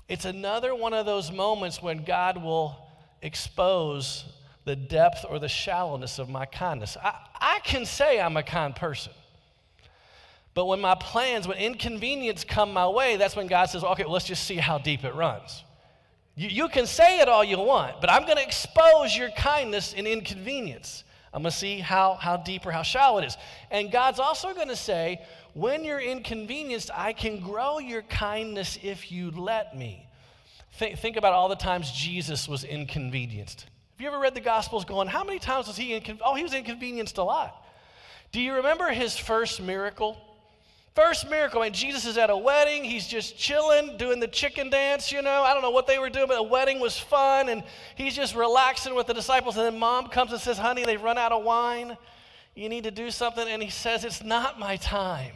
it's 0.09 0.25
another 0.25 0.73
one 0.73 0.91
of 0.91 1.06
those 1.06 1.31
moments 1.31 1.83
when 1.83 2.03
God 2.03 2.41
will 2.41 2.75
expose 3.21 4.25
the 4.63 4.75
depth 4.75 5.23
or 5.29 5.38
the 5.38 5.47
shallowness 5.47 6.17
of 6.17 6.29
my 6.29 6.47
kindness. 6.47 6.97
I, 7.00 7.13
I 7.39 7.59
can 7.63 7.85
say 7.85 8.19
I'm 8.19 8.38
a 8.38 8.41
kind 8.41 8.75
person. 8.75 9.13
But 10.56 10.65
when 10.65 10.81
my 10.81 10.95
plans, 10.95 11.47
when 11.47 11.59
inconvenience 11.59 12.44
come 12.44 12.73
my 12.73 12.88
way, 12.88 13.17
that's 13.17 13.35
when 13.35 13.45
God 13.45 13.67
says, 13.67 13.83
okay, 13.83 14.01
well, 14.06 14.13
let's 14.13 14.25
just 14.25 14.45
see 14.45 14.56
how 14.56 14.79
deep 14.79 15.03
it 15.03 15.13
runs. 15.13 15.63
You, 16.35 16.50
you 16.50 16.69
can 16.69 16.88
say 16.88 17.19
it 17.19 17.29
all 17.29 17.44
you 17.44 17.59
want, 17.59 18.01
but 18.01 18.09
I'm 18.09 18.23
going 18.23 18.38
to 18.38 18.44
expose 18.44 19.15
your 19.15 19.29
kindness 19.29 19.94
in 19.94 20.07
inconvenience. 20.07 21.03
I'm 21.36 21.42
going 21.42 21.52
to 21.52 21.58
see 21.58 21.80
how, 21.80 22.14
how 22.14 22.38
deep 22.38 22.66
or 22.66 22.72
how 22.72 22.82
shallow 22.82 23.18
it 23.18 23.26
is. 23.26 23.36
And 23.70 23.92
God's 23.92 24.20
also 24.20 24.54
going 24.54 24.70
to 24.70 24.76
say, 24.76 25.22
when 25.54 25.84
you're 25.84 26.00
inconvenienced, 26.00 26.90
I 26.96 27.12
can 27.12 27.42
grow 27.42 27.78
your 27.78 28.04
kindness 28.04 28.80
if 28.82 29.12
you 29.12 29.32
let 29.32 29.78
me. 29.78 30.08
Think, 30.76 30.98
think 30.98 31.18
about 31.18 31.34
all 31.34 31.50
the 31.50 31.58
times 31.58 31.92
Jesus 31.92 32.48
was 32.48 32.64
inconvenienced. 32.64 33.64
Have 33.64 34.02
you 34.02 34.08
ever 34.08 34.18
read 34.18 34.34
the 34.34 34.40
Gospels 34.40 34.86
going, 34.86 35.10
how 35.10 35.26
many 35.26 35.40
times 35.40 35.68
was 35.68 35.76
he 35.76 35.94
inconvenienced? 35.94 36.24
Oh, 36.26 36.36
he 36.36 36.44
was 36.44 36.54
inconvenienced 36.54 37.18
a 37.18 37.24
lot. 37.24 37.66
Do 38.32 38.40
you 38.40 38.54
remember 38.54 38.90
his 38.92 39.18
first 39.18 39.62
miracle? 39.62 40.18
First 40.96 41.30
miracle, 41.30 41.62
I 41.62 41.66
mean, 41.66 41.74
Jesus 41.74 42.06
is 42.06 42.18
at 42.18 42.30
a 42.30 42.38
wedding. 42.38 42.86
He's 42.86 43.06
just 43.06 43.38
chilling, 43.38 43.98
doing 43.98 44.22
the 44.22 44.30
chicken 44.30 44.70
dance, 44.70 45.12
you 45.12 45.22
know. 45.22 45.44
I 45.44 45.54
don't 45.54 45.62
know 45.62 45.70
what 45.70 45.88
they 45.88 46.00
were 46.00 46.10
doing, 46.10 46.28
but 46.30 46.36
the 46.36 46.44
wedding 46.44 46.80
was 46.80 46.98
fun, 46.98 47.50
and 47.50 47.64
he's 47.96 48.16
just 48.16 48.34
relaxing 48.34 48.96
with 48.96 49.06
the 49.06 49.14
disciples. 49.14 49.58
And 49.58 49.66
then 49.66 49.78
mom 49.78 50.08
comes 50.08 50.32
and 50.32 50.40
says, 50.40 50.58
Honey, 50.58 50.86
they've 50.86 51.02
run 51.02 51.18
out 51.18 51.34
of 51.34 51.44
wine. 51.44 51.98
You 52.56 52.70
need 52.70 52.86
to 52.86 52.92
do 52.92 53.12
something. 53.12 53.46
And 53.46 53.62
he 53.62 53.70
says, 53.70 54.06
It's 54.06 54.24
not 54.24 54.58
my 54.58 54.78
time. 54.78 55.34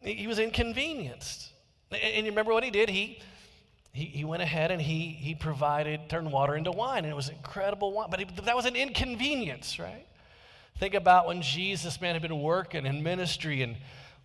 He 0.00 0.26
was 0.26 0.40
inconvenienced. 0.40 1.50
And 1.92 2.26
you 2.26 2.32
remember 2.32 2.52
what 2.52 2.64
he 2.64 2.70
did? 2.72 2.88
He, 2.88 3.20
he, 3.92 4.06
he 4.06 4.24
went 4.24 4.42
ahead 4.42 4.72
and 4.72 4.82
he, 4.82 5.10
he 5.10 5.36
provided, 5.36 6.08
turned 6.08 6.32
water 6.32 6.56
into 6.56 6.72
wine, 6.72 7.04
and 7.04 7.12
it 7.12 7.16
was 7.16 7.28
incredible 7.28 7.92
wine. 7.92 8.08
But 8.10 8.44
that 8.44 8.56
was 8.56 8.66
an 8.66 8.74
inconvenience, 8.74 9.78
right? 9.78 10.04
Think 10.78 10.94
about 10.94 11.28
when 11.28 11.42
Jesus, 11.42 12.00
man, 12.00 12.16
had 12.16 12.22
been 12.22 12.40
working 12.40 12.86
in 12.86 13.04
ministry 13.04 13.62
and 13.62 13.76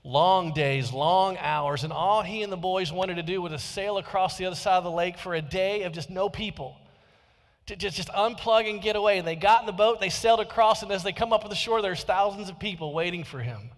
long 0.07 0.53
days, 0.53 0.93
long 0.93 1.37
hours, 1.37 1.83
and 1.83 1.91
all 1.91 2.21
he 2.21 2.41
and 2.41 2.51
the 2.51 2.57
boys 2.57 2.93
wanted 2.93 3.15
to 3.15 3.23
do 3.23 3.41
was 3.41 3.51
to 3.51 3.59
sail 3.59 3.97
across 3.97 4.37
the 4.37 4.45
other 4.45 4.55
side 4.55 4.77
of 4.77 4.85
the 4.85 4.91
lake 4.91 5.17
for 5.17 5.35
a 5.35 5.41
day 5.41 5.83
of 5.83 5.91
just 5.91 6.09
no 6.09 6.29
people. 6.29 6.77
To 7.65 7.75
just, 7.75 7.97
just 7.97 8.07
unplug 8.09 8.69
and 8.69 8.81
get 8.81 8.95
away. 8.95 9.17
And 9.17 9.27
they 9.27 9.35
got 9.35 9.59
in 9.59 9.65
the 9.65 9.73
boat, 9.73 9.99
they 9.99 10.09
sailed 10.09 10.39
across, 10.39 10.81
and 10.81 10.91
as 10.93 11.03
they 11.03 11.11
come 11.11 11.33
up 11.33 11.43
to 11.43 11.49
the 11.49 11.55
shore, 11.55 11.81
there's 11.81 12.05
thousands 12.05 12.49
of 12.49 12.57
people 12.57 12.93
waiting 12.93 13.25
for 13.25 13.39
him. 13.39 13.69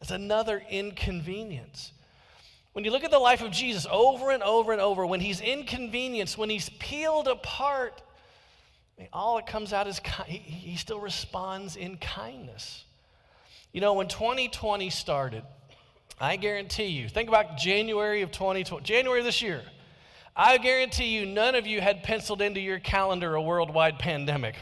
It's 0.00 0.12
another 0.12 0.62
inconvenience. 0.70 1.90
When 2.72 2.84
you 2.84 2.92
look 2.92 3.02
at 3.02 3.10
the 3.10 3.18
life 3.18 3.42
of 3.42 3.50
Jesus 3.50 3.84
over 3.90 4.30
and 4.30 4.44
over 4.44 4.70
and 4.70 4.80
over, 4.80 5.04
when 5.04 5.18
he's 5.18 5.40
inconvenienced, 5.40 6.38
when 6.38 6.50
he's 6.50 6.68
peeled 6.68 7.26
apart, 7.26 8.00
I 8.96 9.02
mean, 9.02 9.08
all 9.12 9.34
that 9.36 9.48
comes 9.48 9.72
out 9.72 9.88
is 9.88 10.00
he, 10.26 10.36
he 10.36 10.76
still 10.76 11.00
responds 11.00 11.74
in 11.74 11.96
kindness. 11.96 12.84
You 13.72 13.80
know, 13.80 13.94
when 13.94 14.08
2020 14.08 14.90
started, 14.90 15.42
I 16.20 16.36
guarantee 16.36 16.86
you, 16.86 17.08
think 17.08 17.28
about 17.28 17.58
January 17.58 18.22
of 18.22 18.32
2020, 18.32 18.84
January 18.84 19.20
of 19.20 19.24
this 19.24 19.42
year. 19.42 19.62
I 20.34 20.58
guarantee 20.58 21.16
you, 21.16 21.26
none 21.26 21.54
of 21.54 21.66
you 21.66 21.80
had 21.80 22.02
penciled 22.02 22.40
into 22.40 22.60
your 22.60 22.78
calendar 22.78 23.34
a 23.34 23.42
worldwide 23.42 23.98
pandemic. 23.98 24.54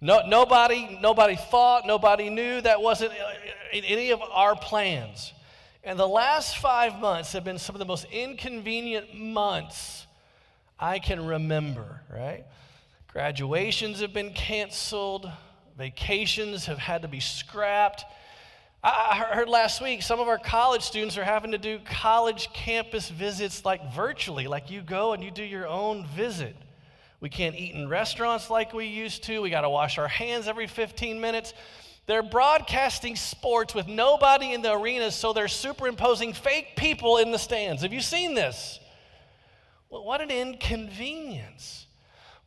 No, 0.00 0.26
nobody, 0.26 0.98
nobody 1.02 1.36
thought, 1.36 1.86
nobody 1.86 2.30
knew 2.30 2.60
that 2.60 2.80
wasn't 2.80 3.12
uh, 3.12 3.32
in 3.72 3.84
any 3.84 4.10
of 4.10 4.20
our 4.22 4.54
plans. 4.56 5.32
And 5.82 5.98
the 5.98 6.08
last 6.08 6.58
five 6.58 6.98
months 7.00 7.32
have 7.32 7.44
been 7.44 7.58
some 7.58 7.74
of 7.74 7.78
the 7.78 7.84
most 7.84 8.06
inconvenient 8.12 9.14
months 9.14 10.06
I 10.78 10.98
can 10.98 11.26
remember, 11.26 12.02
right? 12.12 12.44
Graduations 13.12 14.00
have 14.00 14.12
been 14.12 14.32
canceled, 14.32 15.30
vacations 15.78 16.66
have 16.66 16.78
had 16.78 17.02
to 17.02 17.08
be 17.08 17.20
scrapped. 17.20 18.04
I 18.82 19.24
heard 19.32 19.48
last 19.48 19.80
week 19.80 20.02
some 20.02 20.18
of 20.18 20.28
our 20.28 20.38
college 20.38 20.82
students 20.82 21.16
are 21.16 21.24
having 21.24 21.52
to 21.52 21.58
do 21.58 21.78
college 21.84 22.52
campus 22.52 23.08
visits 23.08 23.64
like 23.64 23.92
virtually, 23.92 24.48
like 24.48 24.70
you 24.70 24.82
go 24.82 25.12
and 25.12 25.22
you 25.22 25.30
do 25.30 25.44
your 25.44 25.68
own 25.68 26.06
visit. 26.06 26.56
We 27.20 27.28
can't 27.28 27.54
eat 27.56 27.74
in 27.74 27.88
restaurants 27.88 28.50
like 28.50 28.72
we 28.72 28.86
used 28.86 29.24
to. 29.24 29.40
We 29.40 29.50
got 29.50 29.62
to 29.62 29.70
wash 29.70 29.98
our 29.98 30.08
hands 30.08 30.48
every 30.48 30.66
15 30.66 31.20
minutes. 31.20 31.54
They're 32.06 32.22
broadcasting 32.22 33.16
sports 33.16 33.74
with 33.74 33.86
nobody 33.86 34.52
in 34.52 34.62
the 34.62 34.72
arenas, 34.72 35.14
so 35.14 35.32
they're 35.32 35.48
superimposing 35.48 36.32
fake 36.32 36.76
people 36.76 37.18
in 37.18 37.30
the 37.30 37.38
stands. 37.38 37.82
Have 37.82 37.92
you 37.92 38.00
seen 38.00 38.34
this? 38.34 38.80
Well, 39.90 40.04
what 40.04 40.20
an 40.20 40.30
inconvenience. 40.30 41.86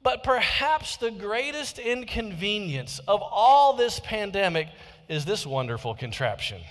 But 0.04 0.24
perhaps 0.24 0.98
the 0.98 1.12
greatest 1.12 1.78
inconvenience 1.78 3.00
of 3.08 3.22
all 3.22 3.74
this 3.74 4.00
pandemic 4.00 4.68
is 5.08 5.26
this 5.26 5.46
wonderful 5.46 5.94
contraption. 5.94 6.62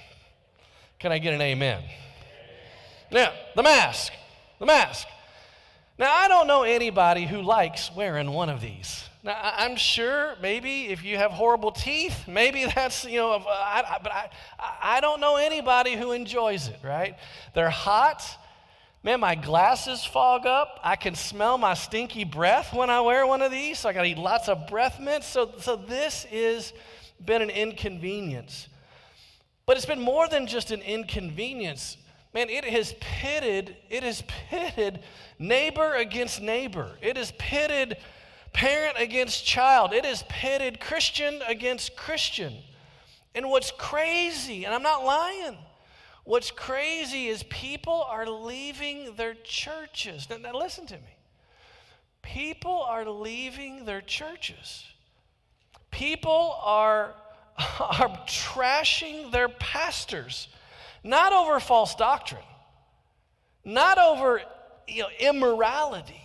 Can 0.98 1.12
I 1.12 1.18
get 1.18 1.34
an 1.34 1.40
amen? 1.40 1.82
Now, 3.12 3.32
the 3.54 3.62
mask. 3.62 4.12
The 4.58 4.66
mask. 4.66 5.06
Now, 5.98 6.12
I 6.12 6.28
don't 6.28 6.46
know 6.46 6.62
anybody 6.62 7.26
who 7.26 7.42
likes 7.42 7.90
wearing 7.94 8.30
one 8.32 8.48
of 8.48 8.60
these. 8.60 9.04
Now, 9.22 9.36
I'm 9.42 9.76
sure 9.76 10.34
maybe 10.40 10.86
if 10.86 11.04
you 11.04 11.18
have 11.18 11.30
horrible 11.30 11.72
teeth, 11.72 12.26
maybe 12.26 12.64
that's, 12.74 13.04
you 13.04 13.18
know, 13.18 13.32
I, 13.46 13.98
but 14.02 14.12
I, 14.12 14.30
I 14.82 15.00
don't 15.00 15.20
know 15.20 15.36
anybody 15.36 15.96
who 15.96 16.12
enjoys 16.12 16.68
it, 16.68 16.78
right? 16.82 17.16
They're 17.54 17.70
hot. 17.70 18.24
Man, 19.02 19.20
my 19.20 19.34
glasses 19.34 20.04
fog 20.04 20.44
up. 20.44 20.78
I 20.84 20.94
can 20.94 21.14
smell 21.14 21.56
my 21.56 21.72
stinky 21.72 22.24
breath 22.24 22.74
when 22.74 22.90
I 22.90 23.00
wear 23.00 23.26
one 23.26 23.40
of 23.40 23.50
these. 23.50 23.78
So 23.78 23.88
I 23.88 23.94
got 23.94 24.02
to 24.02 24.08
eat 24.08 24.18
lots 24.18 24.48
of 24.48 24.66
breath 24.66 25.00
mints. 25.00 25.26
So, 25.26 25.52
so 25.58 25.76
this 25.76 26.24
has 26.24 26.74
been 27.24 27.40
an 27.40 27.48
inconvenience. 27.48 28.68
But 29.64 29.78
it's 29.78 29.86
been 29.86 30.00
more 30.00 30.28
than 30.28 30.46
just 30.46 30.70
an 30.70 30.82
inconvenience. 30.82 31.96
Man, 32.34 32.50
it 32.50 32.64
has 32.64 32.94
pitted, 33.00 33.74
it 33.88 34.02
has 34.02 34.22
pitted 34.50 35.00
neighbor 35.38 35.94
against 35.94 36.42
neighbor. 36.42 36.98
It 37.00 37.16
has 37.16 37.32
pitted 37.38 37.96
parent 38.52 38.96
against 38.98 39.46
child. 39.46 39.94
It 39.94 40.04
has 40.04 40.24
pitted 40.28 40.78
Christian 40.78 41.40
against 41.46 41.96
Christian. 41.96 42.54
And 43.34 43.48
what's 43.48 43.70
crazy, 43.70 44.64
and 44.64 44.74
I'm 44.74 44.82
not 44.82 45.04
lying, 45.04 45.56
what's 46.30 46.52
crazy 46.52 47.26
is 47.26 47.42
people 47.44 48.06
are 48.08 48.26
leaving 48.26 49.16
their 49.16 49.34
churches. 49.42 50.28
Now, 50.30 50.36
now 50.36 50.56
listen 50.56 50.86
to 50.86 50.94
me. 50.94 51.16
People 52.22 52.84
are 52.88 53.04
leaving 53.04 53.84
their 53.84 54.00
churches. 54.00 54.84
People 55.90 56.56
are, 56.62 57.14
are 57.58 58.16
trashing 58.26 59.32
their 59.32 59.48
pastors 59.48 60.48
not 61.02 61.32
over 61.32 61.58
false 61.60 61.94
doctrine, 61.94 62.42
not 63.64 63.98
over 63.98 64.42
you 64.86 65.02
know, 65.02 65.08
immorality. 65.18 66.20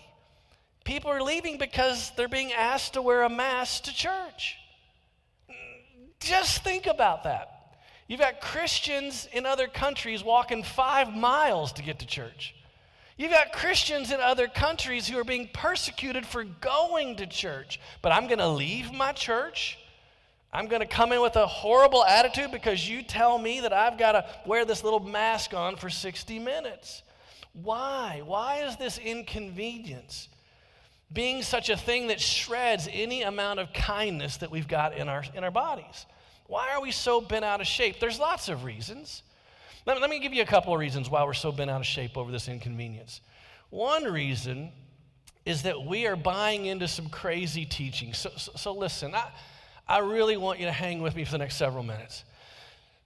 People 0.83 1.11
are 1.11 1.21
leaving 1.21 1.57
because 1.57 2.11
they're 2.15 2.27
being 2.27 2.51
asked 2.51 2.93
to 2.93 3.01
wear 3.01 3.23
a 3.23 3.29
mask 3.29 3.85
to 3.85 3.93
church. 3.93 4.57
Just 6.19 6.63
think 6.63 6.85
about 6.85 7.23
that. 7.23 7.54
You've 8.07 8.19
got 8.19 8.41
Christians 8.41 9.27
in 9.33 9.45
other 9.45 9.67
countries 9.67 10.23
walking 10.23 10.63
five 10.63 11.15
miles 11.15 11.73
to 11.73 11.83
get 11.83 11.99
to 11.99 12.05
church. 12.05 12.55
You've 13.17 13.31
got 13.31 13.53
Christians 13.53 14.11
in 14.11 14.19
other 14.19 14.47
countries 14.47 15.07
who 15.07 15.17
are 15.17 15.23
being 15.23 15.49
persecuted 15.53 16.25
for 16.25 16.43
going 16.43 17.15
to 17.15 17.25
church. 17.25 17.79
But 18.01 18.11
I'm 18.11 18.27
going 18.27 18.39
to 18.39 18.47
leave 18.47 18.91
my 18.91 19.13
church 19.13 19.77
I'm 20.55 20.67
going 20.67 20.79
to 20.79 20.87
come 20.87 21.11
in 21.11 21.21
with 21.21 21.35
a 21.35 21.45
horrible 21.45 22.05
attitude 22.05 22.49
because 22.51 22.87
you 22.87 23.03
tell 23.03 23.37
me 23.37 23.59
that 23.59 23.73
I've 23.73 23.97
got 23.97 24.13
to 24.13 24.25
wear 24.45 24.63
this 24.63 24.85
little 24.85 25.01
mask 25.01 25.53
on 25.53 25.75
for 25.75 25.89
60 25.89 26.39
minutes. 26.39 27.03
Why? 27.51 28.21
Why 28.23 28.63
is 28.63 28.77
this 28.77 28.97
inconvenience 28.97 30.29
being 31.11 31.43
such 31.43 31.69
a 31.69 31.75
thing 31.75 32.07
that 32.07 32.21
shreds 32.21 32.87
any 32.89 33.23
amount 33.23 33.59
of 33.59 33.73
kindness 33.73 34.37
that 34.37 34.49
we've 34.49 34.67
got 34.67 34.95
in 34.95 35.09
our, 35.09 35.25
in 35.33 35.43
our 35.43 35.51
bodies? 35.51 36.05
Why 36.47 36.71
are 36.73 36.81
we 36.81 36.91
so 36.91 37.21
bent 37.21 37.45
out 37.45 37.61
of 37.61 37.67
shape? 37.67 37.99
There's 37.99 38.19
lots 38.19 38.49
of 38.49 38.63
reasons. 38.63 39.23
Let, 39.85 39.99
let 40.01 40.09
me 40.09 40.19
give 40.19 40.33
you 40.33 40.41
a 40.41 40.45
couple 40.45 40.73
of 40.73 40.79
reasons 40.79 41.09
why 41.09 41.23
we're 41.23 41.33
so 41.33 41.51
bent 41.51 41.69
out 41.69 41.81
of 41.81 41.87
shape 41.87 42.17
over 42.17 42.31
this 42.31 42.47
inconvenience. 42.47 43.21
One 43.69 44.03
reason 44.03 44.71
is 45.45 45.63
that 45.63 45.83
we 45.83 46.07
are 46.07 46.15
buying 46.15 46.65
into 46.65 46.87
some 46.87 47.09
crazy 47.09 47.65
teaching. 47.65 48.13
So, 48.13 48.31
so, 48.35 48.51
so 48.55 48.73
listen, 48.73 49.13
I, 49.13 49.29
I 49.87 49.99
really 49.99 50.37
want 50.37 50.59
you 50.59 50.65
to 50.65 50.71
hang 50.71 51.01
with 51.01 51.15
me 51.15 51.25
for 51.25 51.31
the 51.31 51.37
next 51.39 51.55
several 51.55 51.83
minutes. 51.83 52.23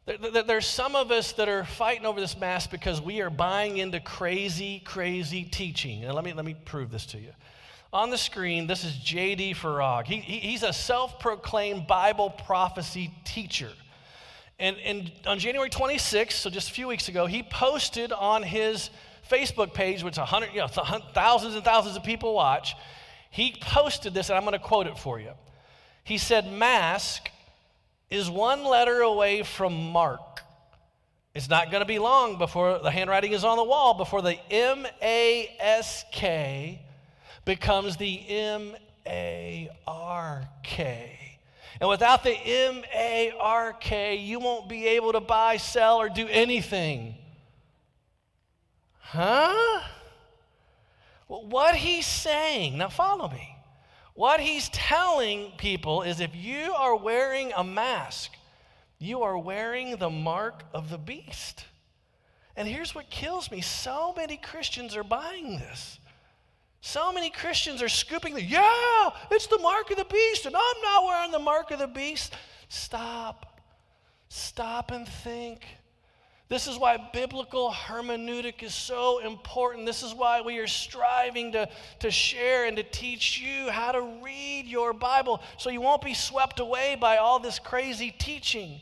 There's 0.05 0.65
some 0.65 0.95
of 0.95 1.11
us 1.11 1.33
that 1.33 1.47
are 1.47 1.65
fighting 1.65 2.05
over 2.05 2.19
this 2.19 2.37
mask 2.37 2.71
because 2.71 2.99
we 2.99 3.21
are 3.21 3.29
buying 3.29 3.77
into 3.77 3.99
crazy, 3.99 4.79
crazy 4.79 5.43
teaching. 5.43 6.03
And 6.03 6.15
let 6.15 6.23
me, 6.23 6.33
let 6.33 6.45
me 6.45 6.55
prove 6.65 6.89
this 6.91 7.05
to 7.07 7.19
you. 7.19 7.31
On 7.91 8.11
the 8.11 8.17
screen, 8.17 8.67
this 8.67 8.83
is 8.83 8.95
J.D. 8.97 9.55
Farag. 9.55 10.05
He, 10.05 10.17
he, 10.17 10.37
he's 10.39 10.61
a 10.61 10.71
self 10.71 11.19
proclaimed 11.19 11.87
Bible 11.87 12.29
prophecy 12.29 13.11
teacher. 13.25 13.71
And, 14.59 14.77
and 14.83 15.11
on 15.25 15.39
January 15.39 15.69
26th, 15.69 16.33
so 16.33 16.49
just 16.49 16.69
a 16.69 16.73
few 16.73 16.87
weeks 16.87 17.07
ago, 17.07 17.25
he 17.25 17.41
posted 17.41 18.11
on 18.11 18.43
his 18.43 18.91
Facebook 19.29 19.73
page, 19.73 20.03
which 20.03 20.17
100, 20.17 20.53
you 20.53 20.59
know, 20.59 20.67
thousands 20.67 21.55
and 21.55 21.63
thousands 21.63 21.95
of 21.95 22.03
people 22.03 22.35
watch. 22.35 22.75
He 23.31 23.55
posted 23.59 24.13
this, 24.13 24.29
and 24.29 24.37
I'm 24.37 24.43
going 24.43 24.53
to 24.53 24.59
quote 24.59 24.85
it 24.85 24.97
for 24.97 25.19
you. 25.19 25.31
He 26.03 26.17
said, 26.17 26.51
Mask 26.51 27.29
is 28.11 28.29
one 28.29 28.65
letter 28.65 29.01
away 29.01 29.43
from 29.43 29.91
Mark. 29.91 30.41
It's 31.33 31.49
not 31.49 31.71
going 31.71 31.81
to 31.81 31.87
be 31.87 31.99
long 31.99 32.37
before 32.37 32.79
the 32.79 32.91
handwriting 32.91 33.31
is 33.31 33.43
on 33.43 33.57
the 33.57 33.63
wall, 33.63 33.93
before 33.95 34.21
the 34.21 34.37
M 34.51 34.85
A 35.01 35.55
S 35.59 36.03
K 36.11 36.81
becomes 37.49 37.97
the 37.97 38.29
M 38.29 38.75
A 39.07 39.71
R 39.87 40.47
K. 40.61 41.39
And 41.81 41.89
without 41.89 42.23
the 42.23 42.35
M 42.35 42.83
A 42.93 43.33
R 43.39 43.73
K, 43.73 44.17
you 44.17 44.37
won't 44.37 44.69
be 44.69 44.85
able 44.85 45.13
to 45.13 45.19
buy, 45.19 45.57
sell, 45.57 45.97
or 45.97 46.09
do 46.09 46.27
anything. 46.27 47.15
Huh? 48.99 49.81
Well, 51.27 51.47
what 51.47 51.73
he's 51.73 52.05
saying, 52.05 52.77
now 52.77 52.89
follow 52.89 53.27
me. 53.27 53.55
What 54.13 54.39
he's 54.39 54.69
telling 54.69 55.51
people 55.57 56.03
is 56.03 56.19
if 56.19 56.35
you 56.35 56.75
are 56.75 56.95
wearing 56.95 57.51
a 57.57 57.63
mask, 57.63 58.29
you 58.99 59.23
are 59.23 59.39
wearing 59.39 59.97
the 59.97 60.11
mark 60.11 60.65
of 60.71 60.91
the 60.91 60.99
beast. 60.99 61.65
And 62.55 62.67
here's 62.67 62.93
what 62.93 63.09
kills 63.09 63.49
me 63.49 63.61
so 63.61 64.13
many 64.15 64.37
Christians 64.37 64.95
are 64.95 65.03
buying 65.03 65.57
this. 65.57 65.99
So 66.81 67.11
many 67.11 67.29
Christians 67.29 67.81
are 67.81 67.89
scooping 67.89 68.33
the, 68.33 68.41
yeah, 68.41 69.09
it's 69.31 69.47
the 69.47 69.59
mark 69.59 69.91
of 69.91 69.97
the 69.97 70.05
beast, 70.05 70.45
and 70.45 70.55
I'm 70.55 70.81
not 70.81 71.05
wearing 71.05 71.31
the 71.31 71.39
mark 71.39 71.71
of 71.71 71.79
the 71.79 71.87
beast. 71.87 72.33
Stop. 72.69 73.61
Stop 74.29 74.91
and 74.91 75.07
think. 75.07 75.65
This 76.47 76.65
is 76.65 76.79
why 76.79 76.97
biblical 77.13 77.69
hermeneutic 77.69 78.63
is 78.63 78.73
so 78.73 79.19
important. 79.19 79.85
This 79.85 80.01
is 80.01 80.15
why 80.15 80.41
we 80.41 80.57
are 80.57 80.67
striving 80.67 81.51
to, 81.51 81.69
to 81.99 82.09
share 82.09 82.65
and 82.65 82.75
to 82.77 82.83
teach 82.83 83.39
you 83.39 83.69
how 83.69 83.91
to 83.91 84.01
read 84.23 84.65
your 84.65 84.93
Bible 84.93 85.41
so 85.57 85.69
you 85.69 85.79
won't 85.79 86.01
be 86.01 86.15
swept 86.15 86.59
away 86.59 86.97
by 86.99 87.17
all 87.17 87.37
this 87.37 87.59
crazy 87.59 88.09
teaching. 88.17 88.81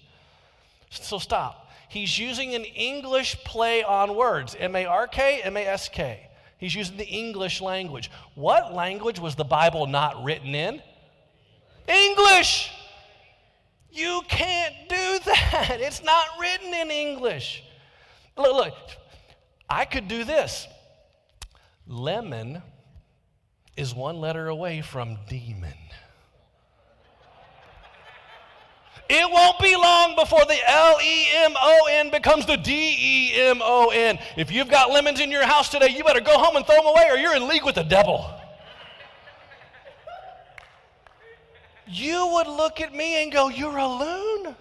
So 0.89 1.19
stop. 1.19 1.69
He's 1.89 2.17
using 2.17 2.55
an 2.55 2.63
English 2.63 3.43
play 3.43 3.83
on 3.83 4.15
words 4.15 4.55
M 4.57 4.75
A 4.75 4.85
R 4.85 5.07
K, 5.07 5.41
M 5.43 5.57
A 5.57 5.65
S 5.65 5.89
K. 5.89 6.26
He's 6.57 6.73
using 6.73 6.97
the 6.97 7.07
English 7.07 7.61
language. 7.61 8.09
What 8.35 8.73
language 8.73 9.19
was 9.19 9.35
the 9.35 9.43
Bible 9.43 9.85
not 9.85 10.23
written 10.23 10.55
in? 10.55 10.81
English. 11.87 12.71
You 13.91 14.21
can't 14.27 14.73
do 14.89 15.19
that. 15.25 15.77
It's 15.79 16.03
not 16.03 16.25
written 16.39 16.73
in 16.73 16.91
English. 16.91 17.63
Look, 18.35 18.53
look, 18.53 18.73
I 19.69 19.85
could 19.85 20.07
do 20.07 20.23
this. 20.23 20.67
Lemon 21.87 22.61
is 23.75 23.93
one 23.93 24.17
letter 24.17 24.47
away 24.47 24.81
from 24.81 25.17
demon. 25.29 25.73
It 29.09 29.31
won't 29.31 29.59
be 29.59 29.75
long 29.75 30.15
before 30.15 30.43
the 30.45 30.57
L 30.67 30.97
E 31.01 31.25
M 31.35 31.53
O 31.55 31.87
N 31.89 32.09
becomes 32.09 32.45
the 32.45 32.57
D 32.57 32.95
E 32.99 33.33
M 33.35 33.59
O 33.61 33.89
N. 33.89 34.19
If 34.35 34.51
you've 34.51 34.69
got 34.69 34.91
lemons 34.91 35.19
in 35.19 35.31
your 35.31 35.45
house 35.45 35.69
today, 35.69 35.89
you 35.89 36.03
better 36.03 36.19
go 36.19 36.37
home 36.37 36.55
and 36.55 36.65
throw 36.65 36.75
them 36.75 36.87
away 36.87 37.07
or 37.09 37.17
you're 37.17 37.35
in 37.35 37.47
league 37.47 37.63
with 37.63 37.75
the 37.75 37.83
devil. 37.83 38.29
you 41.89 42.27
would 42.33 42.47
look 42.47 42.81
at 42.81 42.93
me 42.93 43.23
and 43.23 43.31
go, 43.31 43.47
You're 43.49 43.77
a 43.77 43.87
loon. 43.87 44.55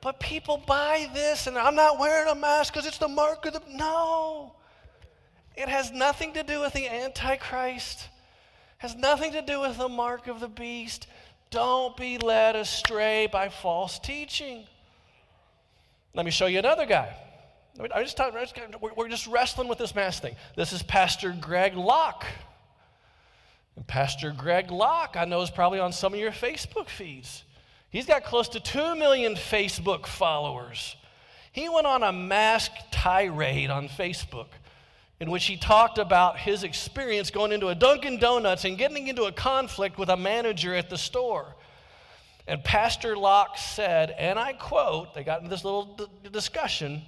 But 0.00 0.20
people 0.20 0.62
buy 0.64 1.10
this, 1.12 1.48
and 1.48 1.58
I'm 1.58 1.74
not 1.74 1.98
wearing 1.98 2.30
a 2.30 2.34
mask 2.34 2.72
because 2.72 2.86
it's 2.86 2.98
the 2.98 3.08
mark 3.08 3.44
of 3.46 3.54
the. 3.54 3.62
No. 3.68 4.52
It 5.56 5.68
has 5.68 5.90
nothing 5.90 6.34
to 6.34 6.44
do 6.44 6.60
with 6.60 6.72
the 6.72 6.86
Antichrist, 6.86 8.08
Has 8.78 8.94
nothing 8.94 9.32
to 9.32 9.42
do 9.42 9.60
with 9.60 9.76
the 9.76 9.88
mark 9.88 10.28
of 10.28 10.38
the 10.38 10.48
beast. 10.48 11.08
Don't 11.50 11.96
be 11.96 12.18
led 12.18 12.56
astray 12.56 13.26
by 13.26 13.48
false 13.48 13.98
teaching. 13.98 14.66
Let 16.14 16.24
me 16.24 16.30
show 16.30 16.46
you 16.46 16.58
another 16.58 16.86
guy. 16.86 17.14
I 17.94 18.02
just 18.02 18.16
talk, 18.16 18.34
we're 18.96 19.08
just 19.08 19.26
wrestling 19.28 19.68
with 19.68 19.78
this 19.78 19.94
mass 19.94 20.18
thing. 20.18 20.34
This 20.56 20.72
is 20.72 20.82
Pastor 20.82 21.34
Greg 21.40 21.76
Locke. 21.76 22.26
And 23.76 23.86
Pastor 23.86 24.32
Greg 24.36 24.72
Locke, 24.72 25.16
I 25.16 25.24
know, 25.24 25.40
is 25.42 25.50
probably 25.50 25.78
on 25.78 25.92
some 25.92 26.12
of 26.12 26.18
your 26.18 26.32
Facebook 26.32 26.88
feeds. 26.88 27.44
He's 27.90 28.06
got 28.06 28.24
close 28.24 28.48
to 28.50 28.60
2 28.60 28.96
million 28.96 29.34
Facebook 29.34 30.06
followers. 30.06 30.96
He 31.52 31.68
went 31.68 31.86
on 31.86 32.02
a 32.02 32.12
masked 32.12 32.92
tirade 32.92 33.70
on 33.70 33.88
Facebook 33.88 34.48
in 35.20 35.30
which 35.30 35.46
he 35.46 35.56
talked 35.56 35.98
about 35.98 36.38
his 36.38 36.62
experience 36.62 37.30
going 37.30 37.52
into 37.52 37.68
a 37.68 37.74
Dunkin' 37.74 38.18
Donuts 38.18 38.64
and 38.64 38.78
getting 38.78 39.08
into 39.08 39.24
a 39.24 39.32
conflict 39.32 39.98
with 39.98 40.08
a 40.08 40.16
manager 40.16 40.74
at 40.74 40.88
the 40.88 40.98
store. 40.98 41.56
And 42.46 42.62
Pastor 42.62 43.16
Locke 43.16 43.58
said, 43.58 44.14
and 44.16 44.38
I 44.38 44.52
quote, 44.52 45.14
they 45.14 45.24
got 45.24 45.38
into 45.40 45.50
this 45.50 45.64
little 45.64 46.08
discussion. 46.30 47.02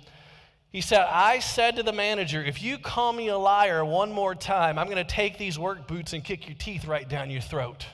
He 0.70 0.80
said, 0.80 1.06
I 1.08 1.38
said 1.38 1.76
to 1.76 1.82
the 1.82 1.92
manager, 1.92 2.44
if 2.44 2.62
you 2.62 2.78
call 2.78 3.12
me 3.12 3.28
a 3.28 3.38
liar 3.38 3.84
one 3.84 4.12
more 4.12 4.34
time, 4.34 4.78
I'm 4.78 4.86
going 4.86 4.98
to 4.98 5.04
take 5.04 5.38
these 5.38 5.58
work 5.58 5.88
boots 5.88 6.12
and 6.12 6.22
kick 6.22 6.46
your 6.48 6.56
teeth 6.58 6.84
right 6.84 7.08
down 7.08 7.30
your 7.30 7.40
throat. 7.40 7.86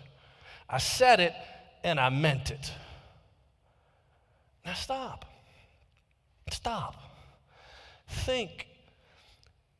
I 0.68 0.78
said 0.78 1.20
it 1.20 1.34
and 1.84 2.00
I 2.00 2.08
meant 2.08 2.50
it. 2.50 2.72
Now 4.64 4.74
stop. 4.74 5.24
Stop. 6.50 6.96
Think 8.08 8.66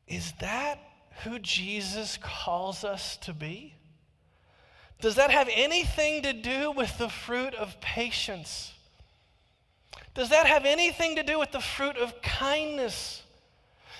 is 0.07 0.33
that 0.39 0.79
who 1.23 1.39
Jesus 1.39 2.17
calls 2.21 2.83
us 2.83 3.17
to 3.17 3.33
be? 3.33 3.73
Does 4.99 5.15
that 5.15 5.31
have 5.31 5.49
anything 5.51 6.23
to 6.23 6.33
do 6.33 6.71
with 6.71 6.97
the 6.97 7.09
fruit 7.09 7.53
of 7.53 7.79
patience? 7.81 8.73
Does 10.15 10.29
that 10.29 10.47
have 10.47 10.65
anything 10.65 11.15
to 11.17 11.23
do 11.23 11.37
with 11.37 11.51
the 11.51 11.59
fruit 11.59 11.97
of 11.97 12.21
kindness? 12.21 13.21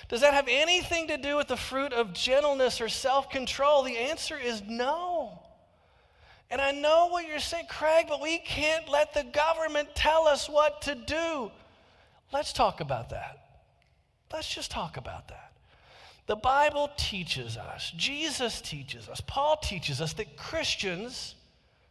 Does 0.10 0.22
that 0.22 0.34
have 0.34 0.48
anything 0.50 1.08
to 1.10 1.18
do 1.18 1.36
with 1.36 1.48
the 1.48 1.58
fruit 1.58 1.94
of 1.94 2.14
gentleness 2.14 2.82
or 2.82 2.90
self 2.90 3.30
control? 3.30 3.84
The 3.84 3.98
answer 3.98 4.38
is 4.38 4.64
no. 4.68 5.44
And 6.50 6.62
I 6.62 6.72
know 6.72 7.08
what 7.08 7.28
you're 7.28 7.40
saying, 7.40 7.66
Craig, 7.70 8.06
but 8.08 8.22
we 8.22 8.38
can't 8.40 8.88
let 8.88 9.14
the 9.14 9.26
government 9.26 9.90
tell 9.96 10.28
us 10.28 10.50
what 10.50 10.82
to 10.84 10.96
do. 10.96 11.52
Let's 12.32 12.54
talk 12.54 12.80
about 12.80 13.10
that. 13.10 13.38
Let's 14.32 14.54
just 14.54 14.72
talk 14.72 14.98
about 14.98 15.28
that. 15.28 15.47
The 16.28 16.36
Bible 16.36 16.92
teaches 16.98 17.58
us, 17.58 17.92
Jesus 17.96 18.62
teaches 18.62 19.08
us, 19.08 19.22
Paul 19.22 19.58
teaches 19.58 20.02
us 20.02 20.14
that 20.14 20.36
Christians, 20.36 21.36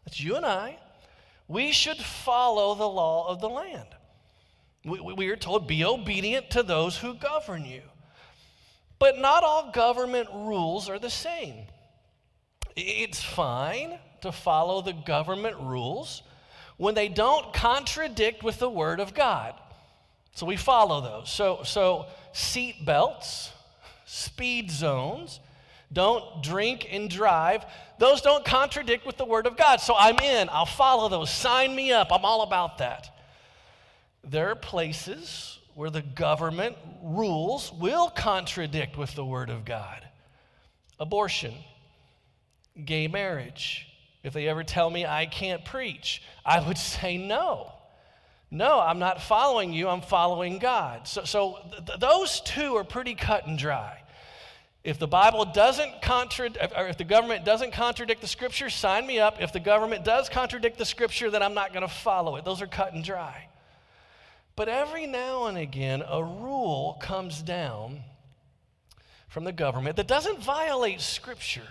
that's 0.05 0.21
you 0.21 0.37
and 0.37 0.45
I, 0.45 0.78
we 1.49 1.73
should 1.73 1.97
follow 1.97 2.75
the 2.75 2.88
law 2.88 3.28
of 3.28 3.40
the 3.40 3.49
land. 3.49 3.88
We, 4.85 5.00
we 5.00 5.28
are 5.28 5.37
told, 5.37 5.66
be 5.66 5.85
obedient 5.85 6.50
to 6.50 6.62
those 6.62 6.99
who 6.99 7.14
govern 7.14 7.64
you. 7.64 7.81
But 8.99 9.19
not 9.19 9.43
all 9.43 9.73
government 9.73 10.28
rules 10.33 10.88
are 10.88 10.99
the 10.99 11.11
same. 11.11 11.66
It's 12.76 13.23
fine 13.23 13.99
to 14.21 14.33
follow 14.33 14.83
the 14.83 14.93
government 14.93 15.57
rules 15.61 16.23
when 16.76 16.95
they 16.95 17.09
don't 17.09 17.52
contradict 17.55 18.43
with 18.43 18.59
the 18.59 18.69
Word 18.69 19.00
of 19.00 19.14
God. 19.14 19.55
So 20.35 20.45
we 20.45 20.57
follow 20.57 21.00
those. 21.00 21.31
So, 21.31 21.62
so 21.64 22.07
seat 22.33 22.85
belts, 22.85 23.50
speed 24.06 24.70
zones, 24.70 25.40
don't 25.92 26.42
drink 26.42 26.88
and 26.90 27.10
drive. 27.10 27.64
Those 27.98 28.22
don't 28.22 28.44
contradict 28.44 29.06
with 29.06 29.16
the 29.16 29.25
Word 29.25 29.46
of 29.46 29.56
God. 29.56 29.80
So 29.80 29.94
I'm 29.96 30.18
in. 30.18 30.48
I'll 30.50 30.64
follow 30.66 31.08
those. 31.08 31.30
Sign 31.30 31.75
me 31.75 31.92
up. 31.92 32.08
I'm 32.10 32.25
all 32.25 32.42
about 32.42 32.78
that. 32.78 33.14
There 34.25 34.50
are 34.50 34.56
places 34.56 35.58
where 35.75 35.90
the 35.90 36.02
government 36.02 36.76
rules 37.02 37.73
will 37.73 38.08
contradict 38.08 38.97
with 38.97 39.14
the 39.14 39.25
Word 39.25 39.50
of 39.50 39.64
God. 39.64 40.02
Abortion, 40.99 41.54
gay 42.84 43.06
marriage. 43.06 43.86
If 44.23 44.32
they 44.32 44.49
ever 44.49 44.64
tell 44.64 44.90
me 44.90 45.06
I 45.06 45.26
can't 45.26 45.64
preach, 45.64 46.23
I 46.45 46.66
would 46.66 46.78
say 46.99 47.16
no. 47.16 47.73
No, 48.50 48.80
I'm 48.80 48.99
not 48.99 49.23
following 49.23 49.73
you, 49.73 49.89
I'm 49.89 50.00
following 50.00 50.59
God. 50.59 51.09
So, 51.09 51.25
so 51.25 51.59
th- 51.87 51.99
those 51.99 52.41
two 52.41 52.76
are 52.76 52.85
pretty 52.85 53.15
cut 53.15 53.47
and 53.47 53.59
dry. 53.59 54.02
If 54.85 55.00
the 55.00 55.09
Bible 55.09 55.45
doesn't 55.47 56.00
contradict, 56.00 56.73
or 56.76 56.87
if 56.87 56.97
the 56.97 57.02
government 57.02 57.45
doesn't 57.45 57.73
contradict 57.73 58.21
the 58.21 58.28
scripture, 58.28 58.71
sign 58.71 59.04
me 59.04 59.19
up. 59.19 59.43
If 59.43 59.52
the 59.52 59.59
government 59.59 60.04
does 60.04 60.28
contradict 60.28 60.78
the 60.78 60.85
scripture, 60.85 61.28
then 61.28 61.43
I'm 61.43 61.54
not 61.54 61.73
going 61.73 61.82
to 61.82 61.93
follow 61.93 62.37
it. 62.37 62.45
Those 62.45 62.63
are 62.63 62.69
cut 62.69 62.93
and 62.93 63.02
dry. 63.02 63.49
But 64.54 64.69
every 64.69 65.09
now 65.09 65.47
and 65.47 65.59
again, 65.59 66.04
a 66.09 66.23
rule 66.23 66.99
comes 67.00 67.43
down 67.43 68.00
from 69.28 69.43
the 69.43 69.52
government 69.52 69.97
that 69.97 70.06
doesn't 70.06 70.39
violate 70.39 71.00
scripture. 71.00 71.69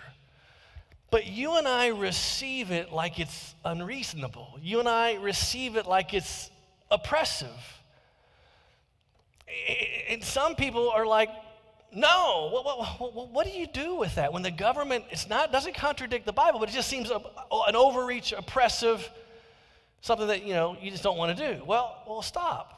But 1.10 1.26
you 1.26 1.58
and 1.58 1.70
I 1.70 1.88
receive 1.88 2.70
it 2.72 2.92
like 2.92 3.20
it's 3.20 3.56
unreasonable. 3.64 4.60
You 4.62 4.82
and 4.82 4.90
I 4.90 5.14
receive 5.14 5.78
it 5.78 5.88
like 5.88 6.14
it's 6.14 6.52
oppressive. 6.92 7.82
And 10.10 10.24
some 10.24 10.56
people 10.56 10.90
are 10.90 11.06
like, 11.06 11.30
no, 11.94 12.50
what, 12.52 12.66
what, 13.00 13.32
what, 13.32 13.46
do 13.46 13.52
you 13.52 13.68
do 13.68 13.96
with 13.96 14.16
that 14.16 14.34
when 14.34 14.44
the 14.44 14.52
government, 14.52 15.06
it's 15.12 15.30
not, 15.30 15.52
doesn't 15.52 15.76
contradict 15.76 16.26
the 16.26 16.34
Bible, 16.34 16.60
but 16.60 16.70
it 16.70 16.74
just 16.74 16.90
seems 16.90 17.10
an 17.10 17.76
overreach, 17.76 18.34
oppressive, 18.34 19.10
something 20.02 20.28
that, 20.28 20.44
you 20.44 20.54
know, 20.54 20.76
you 20.82 20.92
just 20.92 21.04
don't 21.04 21.18
want 21.18 21.38
to 21.38 21.56
do. 21.56 21.64
Well, 21.64 22.04
well, 22.06 22.22
stop. 22.22 22.72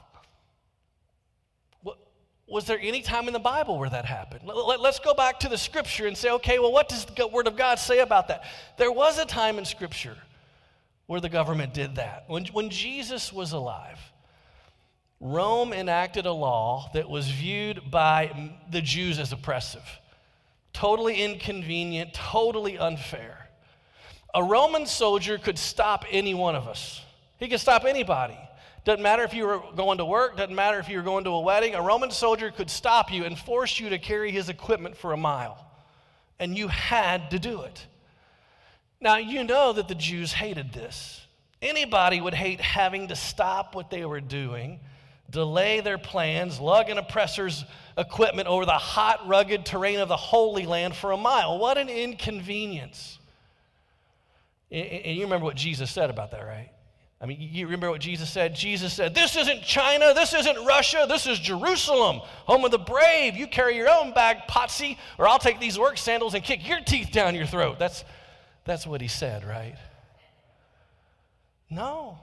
Was 2.50 2.66
there 2.66 2.80
any 2.80 3.02
time 3.02 3.28
in 3.28 3.34
the 3.34 3.40
Bible 3.40 3.78
where 3.78 3.90
that 3.90 4.06
happened? 4.06 4.44
Let, 4.46 4.80
us 4.80 5.00
go 5.00 5.14
back 5.14 5.40
to 5.42 5.50
the 5.50 5.58
scripture 5.58 6.08
and 6.08 6.16
say, 6.16 6.30
okay, 6.32 6.60
well, 6.60 6.72
what 6.72 6.88
does 6.88 7.06
the 7.06 7.28
Word 7.28 7.48
of 7.48 7.58
God 7.58 7.78
say 7.78 8.00
about 8.00 8.30
that? 8.30 8.46
There 8.78 8.92
was 8.92 9.20
a 9.20 9.26
time 9.26 9.58
in 9.58 9.66
scripture 9.66 10.16
where 11.08 11.22
the 11.22 11.30
government 11.30 11.74
did 11.74 11.96
that. 11.96 12.26
When, 12.28 12.46
when 12.48 12.70
Jesus 12.70 13.34
was 13.34 13.54
alive, 13.54 14.00
Rome 15.20 15.74
enacted 15.74 16.26
a 16.26 16.32
law 16.32 16.92
that 16.94 17.10
was 17.10 17.30
viewed 17.30 17.90
by 17.90 18.54
the 18.70 18.82
Jews 18.82 19.18
as 19.18 19.32
oppressive, 19.32 19.84
totally 20.74 21.24
inconvenient, 21.24 22.14
totally 22.14 22.78
unfair. 22.78 23.50
A 24.36 24.44
Roman 24.44 24.86
soldier 24.86 25.38
could 25.38 25.58
stop 25.58 26.06
any 26.12 26.36
one 26.36 26.56
of 26.56 26.68
us, 26.68 27.02
he 27.40 27.48
could 27.48 27.60
stop 27.60 27.86
anybody. 27.86 28.38
Doesn't 28.84 29.04
matter 29.04 29.24
if 29.24 29.34
you 29.34 29.46
were 29.46 29.62
going 29.76 29.98
to 29.98 30.06
work, 30.06 30.38
doesn't 30.38 30.56
matter 30.56 30.80
if 30.80 30.88
you 30.88 30.96
were 30.96 31.04
going 31.04 31.26
to 31.26 31.32
a 31.32 31.42
wedding. 31.42 31.76
A 31.76 31.82
Roman 31.82 32.10
soldier 32.10 32.52
could 32.52 32.70
stop 32.70 33.12
you 33.12 33.26
and 33.26 33.38
force 33.38 33.82
you 33.82 33.90
to 33.90 34.00
carry 34.00 34.32
his 34.32 34.48
equipment 34.48 34.96
for 34.96 35.12
a 35.12 35.18
mile. 35.18 35.70
And 36.40 36.58
you 36.58 36.70
had 36.70 37.32
to 37.32 37.40
do 37.40 37.64
it. 37.64 37.86
Now, 39.00 39.18
you 39.18 39.44
know 39.44 39.74
that 39.74 39.88
the 39.88 39.96
Jews 39.96 40.34
hated 40.34 40.74
this. 40.74 41.26
Anybody 41.62 42.22
would 42.22 42.34
hate 42.34 42.62
having 42.62 43.08
to 43.08 43.16
stop 43.16 43.76
what 43.76 43.90
they 43.90 44.06
were 44.06 44.22
doing, 44.22 44.80
delay 45.30 45.82
their 45.82 45.98
plans, 45.98 46.60
lug 46.60 46.90
an 46.90 46.98
oppressor's 46.98 47.66
equipment 47.98 48.48
over 48.48 48.66
the 48.66 48.72
hot, 48.74 49.28
rugged 49.28 49.66
terrain 49.66 50.00
of 50.00 50.08
the 50.08 50.18
Holy 50.18 50.66
Land 50.66 50.96
for 50.96 51.12
a 51.12 51.18
mile. 51.18 51.58
What 51.58 51.78
an 51.78 51.90
inconvenience. 51.90 53.20
And 54.72 55.16
you 55.16 55.24
remember 55.24 55.46
what 55.46 55.56
Jesus 55.56 55.90
said 55.90 56.10
about 56.10 56.32
that, 56.32 56.42
right? 56.42 56.72
I 57.20 57.26
mean, 57.26 57.38
you 57.40 57.66
remember 57.66 57.90
what 57.90 58.02
Jesus 58.02 58.30
said? 58.30 58.54
Jesus 58.54 58.94
said, 58.94 59.16
This 59.16 59.36
isn't 59.36 59.64
China, 59.64 60.14
this 60.14 60.36
isn't 60.36 60.66
Russia, 60.66 61.06
this 61.10 61.26
is 61.26 61.40
Jerusalem, 61.40 62.20
home 62.46 62.64
of 62.64 62.70
the 62.70 62.78
brave. 62.78 63.36
You 63.36 63.48
carry 63.48 63.76
your 63.76 63.90
own 63.90 64.14
bag, 64.14 64.38
potsy, 64.48 64.98
or 65.18 65.28
I'll 65.28 65.40
take 65.40 65.60
these 65.60 65.80
work 65.80 65.98
sandals 65.98 66.36
and 66.36 66.44
kick 66.44 66.68
your 66.68 66.80
teeth 66.82 67.12
down 67.12 67.34
your 67.34 67.48
throat. 67.48 67.80
That's, 67.80 68.04
that's 68.68 68.86
what 68.86 69.02
he 69.02 69.08
said, 69.08 69.46
right? 69.46 69.76
No, 71.70 72.20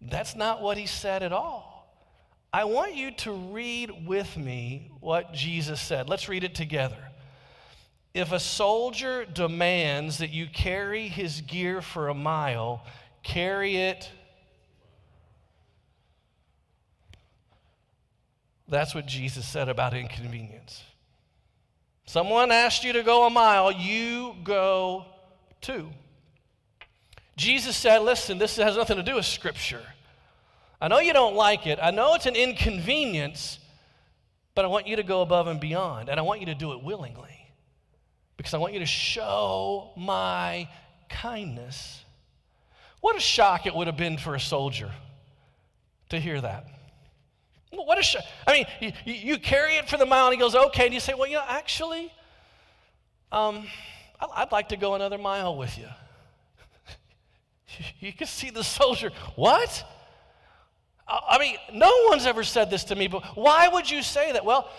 that's 0.00 0.36
not 0.36 0.62
what 0.62 0.78
he 0.78 0.86
said 0.86 1.22
at 1.22 1.32
all. 1.32 1.74
I 2.52 2.64
want 2.64 2.94
you 2.94 3.10
to 3.10 3.32
read 3.32 4.06
with 4.06 4.36
me 4.36 4.92
what 5.00 5.32
Jesus 5.32 5.80
said. 5.80 6.08
Let's 6.08 6.28
read 6.28 6.44
it 6.44 6.54
together. 6.54 7.10
If 8.14 8.30
a 8.30 8.38
soldier 8.38 9.24
demands 9.24 10.18
that 10.18 10.30
you 10.30 10.46
carry 10.46 11.08
his 11.08 11.40
gear 11.40 11.82
for 11.82 12.08
a 12.08 12.14
mile, 12.14 12.84
carry 13.24 13.76
it. 13.76 14.08
That's 18.68 18.94
what 18.94 19.06
Jesus 19.06 19.48
said 19.48 19.68
about 19.68 19.94
inconvenience. 19.94 20.84
Someone 22.06 22.52
asked 22.52 22.84
you 22.84 22.92
to 22.92 23.02
go 23.02 23.26
a 23.26 23.30
mile, 23.30 23.72
you 23.72 24.36
go 24.44 25.06
two. 25.64 25.88
Jesus 27.36 27.76
said, 27.76 27.98
Listen, 27.98 28.38
this 28.38 28.56
has 28.56 28.76
nothing 28.76 28.96
to 28.96 29.02
do 29.02 29.16
with 29.16 29.24
Scripture. 29.24 29.82
I 30.80 30.88
know 30.88 30.98
you 30.98 31.12
don't 31.12 31.34
like 31.34 31.66
it, 31.66 31.78
I 31.82 31.90
know 31.90 32.14
it's 32.14 32.26
an 32.26 32.36
inconvenience, 32.36 33.58
but 34.54 34.64
I 34.64 34.68
want 34.68 34.86
you 34.86 34.96
to 34.96 35.02
go 35.02 35.22
above 35.22 35.46
and 35.48 35.58
beyond, 35.58 36.08
and 36.08 36.20
I 36.20 36.22
want 36.22 36.40
you 36.40 36.46
to 36.46 36.54
do 36.54 36.72
it 36.72 36.82
willingly. 36.82 37.48
because 38.36 38.54
I 38.54 38.58
want 38.58 38.72
you 38.74 38.80
to 38.80 38.86
show 38.86 39.90
my 39.96 40.68
kindness. 41.08 42.04
What 43.00 43.16
a 43.16 43.20
shock 43.20 43.66
it 43.66 43.74
would 43.74 43.86
have 43.86 43.96
been 43.96 44.18
for 44.18 44.34
a 44.34 44.40
soldier 44.40 44.90
to 46.10 46.20
hear 46.20 46.40
that. 46.40 46.66
What 47.70 47.98
a 47.98 48.02
shock. 48.02 48.22
I 48.46 48.52
mean, 48.52 48.66
you, 48.80 49.14
you 49.14 49.38
carry 49.38 49.74
it 49.76 49.88
for 49.88 49.96
the 49.96 50.06
mile, 50.06 50.26
and 50.26 50.34
he 50.34 50.38
goes, 50.40 50.54
okay. 50.54 50.86
And 50.86 50.94
you 50.94 51.00
say, 51.00 51.14
well, 51.14 51.26
you 51.26 51.34
know, 51.36 51.44
actually, 51.46 52.12
um, 53.32 53.66
I'd 54.20 54.52
like 54.52 54.68
to 54.70 54.76
go 54.76 54.94
another 54.94 55.18
mile 55.18 55.56
with 55.56 55.76
you. 55.76 55.88
you 58.00 58.12
can 58.12 58.26
see 58.26 58.50
the 58.50 58.64
soldier, 58.64 59.10
what? 59.36 59.84
I 61.06 61.38
mean, 61.38 61.56
no 61.72 61.90
one's 62.08 62.26
ever 62.26 62.44
said 62.44 62.70
this 62.70 62.84
to 62.84 62.96
me, 62.96 63.08
but 63.08 63.22
why 63.36 63.68
would 63.68 63.90
you 63.90 64.02
say 64.02 64.32
that? 64.32 64.44
Well, 64.44 64.70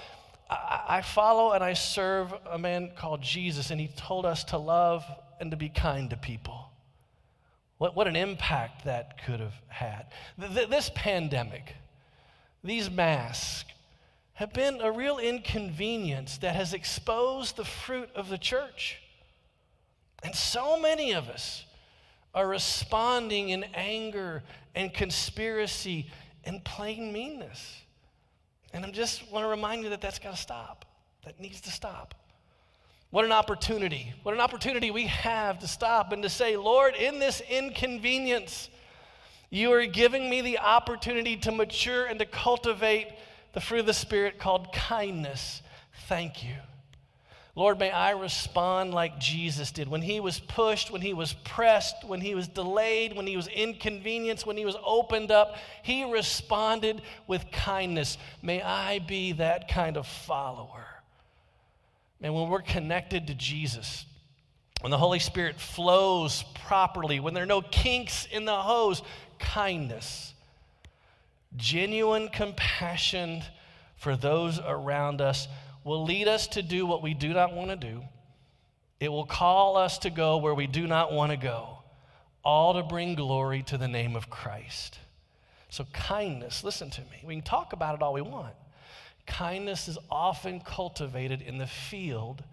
I 0.49 1.01
follow 1.01 1.53
and 1.53 1.63
I 1.63 1.73
serve 1.73 2.33
a 2.49 2.57
man 2.57 2.91
called 2.95 3.21
Jesus, 3.21 3.71
and 3.71 3.79
he 3.79 3.87
told 3.87 4.25
us 4.25 4.43
to 4.45 4.57
love 4.57 5.03
and 5.39 5.51
to 5.51 5.57
be 5.57 5.69
kind 5.69 6.09
to 6.11 6.17
people. 6.17 6.69
What, 7.77 7.95
what 7.95 8.07
an 8.07 8.15
impact 8.15 8.85
that 8.85 9.23
could 9.25 9.39
have 9.39 9.55
had. 9.67 10.05
This 10.37 10.91
pandemic, 10.95 11.75
these 12.63 12.89
masks, 12.89 13.69
have 14.33 14.53
been 14.53 14.81
a 14.81 14.91
real 14.91 15.17
inconvenience 15.17 16.37
that 16.39 16.55
has 16.55 16.73
exposed 16.73 17.55
the 17.55 17.65
fruit 17.65 18.09
of 18.15 18.29
the 18.29 18.37
church. 18.37 19.01
And 20.25 20.33
so 20.33 20.79
many 20.79 21.11
of 21.11 21.29
us 21.29 21.63
are 22.33 22.47
responding 22.47 23.49
in 23.49 23.63
anger 23.75 24.41
and 24.73 24.91
conspiracy 24.91 26.09
and 26.43 26.65
plain 26.65 27.13
meanness. 27.13 27.83
And 28.73 28.83
I 28.83 28.89
just 28.89 29.31
want 29.31 29.45
to 29.45 29.47
remind 29.47 29.83
you 29.83 29.91
that 29.91 30.01
that's 30.01 30.17
got 30.17 30.31
to 30.31 30.41
stop. 30.41 30.83
That 31.25 31.39
needs 31.39 31.61
to 31.61 31.69
stop. 31.69 32.15
What 33.11 33.23
an 33.23 33.31
opportunity. 33.31 34.13
What 34.23 34.33
an 34.33 34.41
opportunity 34.41 34.89
we 34.89 35.05
have 35.05 35.59
to 35.59 35.67
stop 35.67 36.11
and 36.11 36.23
to 36.23 36.29
say, 36.29 36.57
Lord, 36.57 36.95
in 36.95 37.19
this 37.19 37.41
inconvenience, 37.47 38.69
you 39.51 39.71
are 39.73 39.85
giving 39.85 40.27
me 40.27 40.41
the 40.41 40.57
opportunity 40.57 41.37
to 41.37 41.51
mature 41.51 42.05
and 42.05 42.17
to 42.17 42.25
cultivate 42.25 43.09
the 43.53 43.61
fruit 43.61 43.81
of 43.81 43.85
the 43.85 43.93
Spirit 43.93 44.39
called 44.39 44.73
kindness. 44.73 45.61
Thank 46.07 46.43
you. 46.43 46.55
Lord, 47.57 47.79
may 47.79 47.89
I 47.89 48.11
respond 48.11 48.93
like 48.93 49.17
Jesus 49.17 49.71
did 49.71 49.87
when 49.87 50.01
he 50.01 50.19
was 50.19 50.39
pushed, 50.39 50.91
when 50.91 50.99
he 50.99 51.13
was 51.13 51.31
pressed, 51.31 52.03
when 52.05 52.19
he 52.19 52.35
was 52.35 52.49
delayed, 52.49 53.15
when 53.15 53.25
he 53.25 53.37
was 53.37 53.47
inconvenienced, 53.47 54.45
when 54.45 54.57
he 54.57 54.65
was 54.65 54.75
opened 54.85 55.31
up. 55.31 55.55
He 55.81 56.03
responded 56.03 57.01
with 57.27 57.49
kindness. 57.51 58.17
May 58.41 58.61
I 58.61 58.99
be 58.99 59.31
that 59.33 59.69
kind 59.69 59.95
of 59.95 60.05
follower. 60.05 60.85
And 62.21 62.33
when 62.35 62.49
we're 62.49 62.61
connected 62.61 63.27
to 63.27 63.33
Jesus, 63.33 64.05
when 64.81 64.91
the 64.91 64.97
Holy 64.97 65.19
Spirit 65.19 65.57
flows 65.57 66.43
properly, 66.65 67.21
when 67.21 67.33
there 67.33 67.43
are 67.43 67.47
no 67.47 67.61
kinks 67.61 68.27
in 68.29 68.43
the 68.43 68.55
hose, 68.55 69.01
kindness, 69.39 70.33
genuine 71.55 72.27
compassion 72.27 73.43
for 73.95 74.17
those 74.17 74.59
around 74.59 75.21
us 75.21 75.47
will 75.85 76.03
lead 76.03 76.27
us 76.27 76.47
to 76.47 76.61
do 76.61 76.85
what 76.85 77.01
we 77.01 77.13
do 77.13 77.29
not 77.29 77.53
want 77.53 77.69
to 77.69 77.77
do. 77.77 78.01
It 78.99 79.09
will 79.09 79.25
call 79.25 79.77
us 79.77 79.99
to 79.99 80.09
go 80.09 80.37
where 80.37 80.55
we 80.55 80.67
do 80.67 80.87
not 80.87 81.13
want 81.13 81.31
to 81.31 81.37
go, 81.37 81.77
all 82.43 82.73
to 82.73 82.83
bring 82.83 83.15
glory 83.15 83.63
to 83.63 83.77
the 83.77 83.87
name 83.87 84.15
of 84.15 84.29
Christ. 84.29 84.99
So, 85.69 85.85
kindness, 85.93 86.63
listen 86.63 86.89
to 86.89 87.01
me. 87.01 87.21
We 87.23 87.35
can 87.35 87.43
talk 87.43 87.73
about 87.73 87.95
it 87.95 88.01
all 88.01 88.13
we 88.13 88.21
want. 88.21 88.55
Kindness 89.27 89.87
is 89.87 89.97
often 90.09 90.59
cultivated 90.59 91.41
in 91.41 91.57
the 91.57 91.67
field 91.67 92.43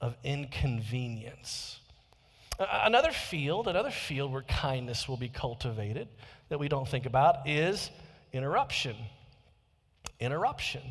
of 0.00 0.16
inconvenience. 0.24 1.78
Another 2.58 3.10
field, 3.10 3.66
another 3.66 3.90
field 3.90 4.32
where 4.32 4.42
kindness 4.42 5.08
will 5.08 5.16
be 5.16 5.28
cultivated 5.28 6.08
that 6.48 6.58
we 6.58 6.68
don't 6.68 6.86
think 6.86 7.06
about 7.06 7.48
is 7.48 7.90
interruption. 8.32 8.94
Interruption. 10.20 10.82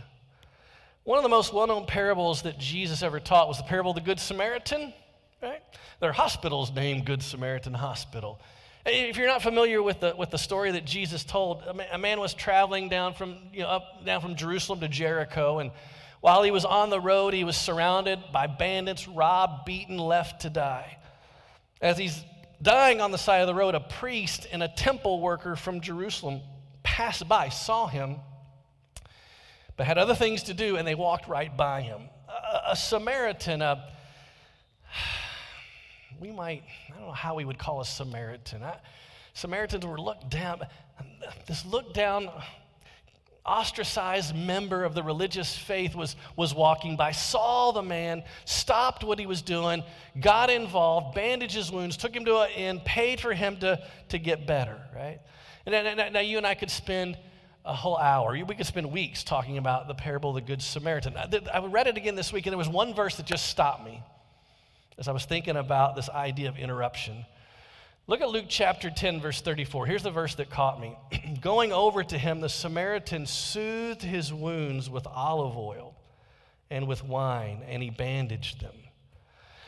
One 1.04 1.18
of 1.18 1.24
the 1.24 1.30
most 1.30 1.52
well 1.52 1.66
known 1.66 1.88
parables 1.88 2.44
that 2.44 2.60
Jesus 2.60 3.02
ever 3.02 3.20
taught 3.20 3.48
was 3.48 3.58
the 3.58 3.64
parable 3.64 3.92
of 3.92 3.96
the 3.96 4.02
Good 4.02 4.20
Samaritan. 4.20 4.94
Right? 5.42 5.62
There 6.00 6.10
are 6.10 6.14
hospitals 6.14 6.72
named 6.72 7.06
Good 7.06 7.24
Samaritan 7.24 7.74
Hospital. 7.74 8.40
If 8.86 9.18
you're 9.18 9.28
not 9.28 9.42
familiar 9.42 9.82
with 9.82 10.00
the, 10.00 10.16
with 10.16 10.30
the 10.30 10.38
story 10.38 10.72
that 10.72 10.86
Jesus 10.86 11.24
told, 11.24 11.64
a 11.92 11.98
man 11.98 12.20
was 12.20 12.34
traveling 12.34 12.90
down 12.90 13.14
from, 13.14 13.38
you 13.52 13.62
know, 13.62 13.68
up, 13.68 14.06
down 14.06 14.22
from 14.22 14.36
Jerusalem 14.36 14.80
to 14.82 14.88
Jericho, 14.88 15.60
and 15.60 15.72
while 16.20 16.44
he 16.44 16.52
was 16.52 16.66
on 16.66 16.92
the 16.92 17.00
road, 17.00 17.34
he 17.34 17.44
was 17.44 17.58
surrounded 17.58 18.20
by 18.32 18.46
bandits, 18.46 19.08
robbed, 19.08 19.66
beaten, 19.66 19.98
left 19.98 20.42
to 20.42 20.52
die. 20.52 20.98
As 21.82 21.98
he's 21.98 22.24
dying 22.62 23.02
on 23.02 23.12
the 23.12 23.18
side 23.18 23.42
of 23.42 23.48
the 23.48 23.56
road, 23.56 23.74
a 23.74 23.80
priest 23.80 24.46
and 24.52 24.62
a 24.62 24.68
temple 24.68 25.20
worker 25.20 25.56
from 25.56 25.82
Jerusalem 25.82 26.42
passed 26.84 27.28
by, 27.28 27.50
saw 27.50 27.88
him, 27.88 28.18
had 29.86 29.98
other 29.98 30.16
things 30.16 30.44
to 30.44 30.54
do, 30.54 30.78
and 30.78 30.88
they 30.88 30.96
walked 30.96 31.28
right 31.28 31.56
by 31.56 31.82
him. 31.82 32.02
A, 32.28 32.72
a 32.72 32.76
Samaritan, 32.76 33.62
a, 33.62 33.88
we 36.20 36.32
might, 36.32 36.64
I 36.90 36.98
don't 36.98 37.08
know 37.08 37.14
how 37.14 37.36
we 37.36 37.46
would 37.46 37.58
call 37.58 37.82
a 37.82 37.86
Samaritan. 37.86 38.64
I, 38.64 38.78
Samaritans 39.34 39.86
were 39.86 40.00
looked 40.00 40.30
down, 40.30 40.62
this 41.48 41.66
looked 41.66 41.94
down, 41.94 42.30
ostracized 43.46 44.36
member 44.36 44.84
of 44.84 44.94
the 44.94 45.02
religious 45.02 45.58
faith 45.58 45.96
was, 45.96 46.16
was 46.36 46.54
walking 46.54 46.96
by, 46.96 47.12
saw 47.12 47.72
the 47.72 47.82
man, 47.82 48.24
stopped 48.46 49.04
what 49.04 49.18
he 49.18 49.26
was 49.26 49.42
doing, 49.42 49.84
got 50.20 50.50
involved, 50.50 51.16
bandaged 51.16 51.56
his 51.56 51.72
wounds, 51.72 51.98
took 51.98 52.16
him 52.16 52.26
to 52.26 52.40
an 52.40 52.50
inn, 52.52 52.82
paid 52.86 53.20
for 53.20 53.34
him 53.34 53.58
to, 53.58 53.82
to 54.10 54.20
get 54.20 54.46
better, 54.46 54.80
right? 54.96 55.20
And 55.66 56.14
now 56.14 56.20
you 56.20 56.38
and 56.38 56.46
I 56.46 56.54
could 56.54 56.70
spend 56.70 57.18
a 57.64 57.74
whole 57.74 57.98
hour. 57.98 58.32
We 58.32 58.56
could 58.56 58.66
spend 58.66 58.92
weeks 58.92 59.24
talking 59.24 59.58
about 59.58 59.88
the 59.88 59.94
parable 59.94 60.30
of 60.32 60.36
the 60.36 60.42
Good 60.42 60.62
Samaritan. 60.62 61.16
I 61.16 61.66
read 61.66 61.88
it 61.88 61.98
again 61.98 62.16
this 62.16 62.34
week, 62.34 62.46
and 62.46 62.52
there 62.52 62.58
was 62.58 62.70
one 62.70 62.94
verse 62.94 63.18
that 63.18 63.26
just 63.26 63.48
stopped 63.48 63.86
me 63.86 64.02
as 64.98 65.08
I 65.08 65.12
was 65.12 65.26
thinking 65.26 65.56
about 65.56 65.96
this 65.96 66.10
idea 66.10 66.50
of 66.50 66.58
interruption. 66.58 67.26
Look 68.08 68.22
at 68.22 68.30
Luke 68.30 68.46
chapter 68.50 68.90
10, 68.90 69.22
verse 69.22 69.42
34. 69.42 69.86
Here's 69.86 70.04
the 70.04 70.12
verse 70.12 70.36
that 70.36 70.50
caught 70.50 70.82
me. 70.82 70.98
Going 71.42 71.72
over 71.72 72.04
to 72.04 72.18
him, 72.18 72.42
the 72.42 72.50
Samaritan 72.50 73.26
soothed 73.26 74.02
his 74.02 74.34
wounds 74.34 74.90
with 74.90 75.08
olive 75.08 75.56
oil 75.56 75.96
and 76.70 76.88
with 76.88 77.04
wine, 77.04 77.64
and 77.68 77.82
he 77.82 77.90
bandaged 77.90 78.62
them. 78.62 78.76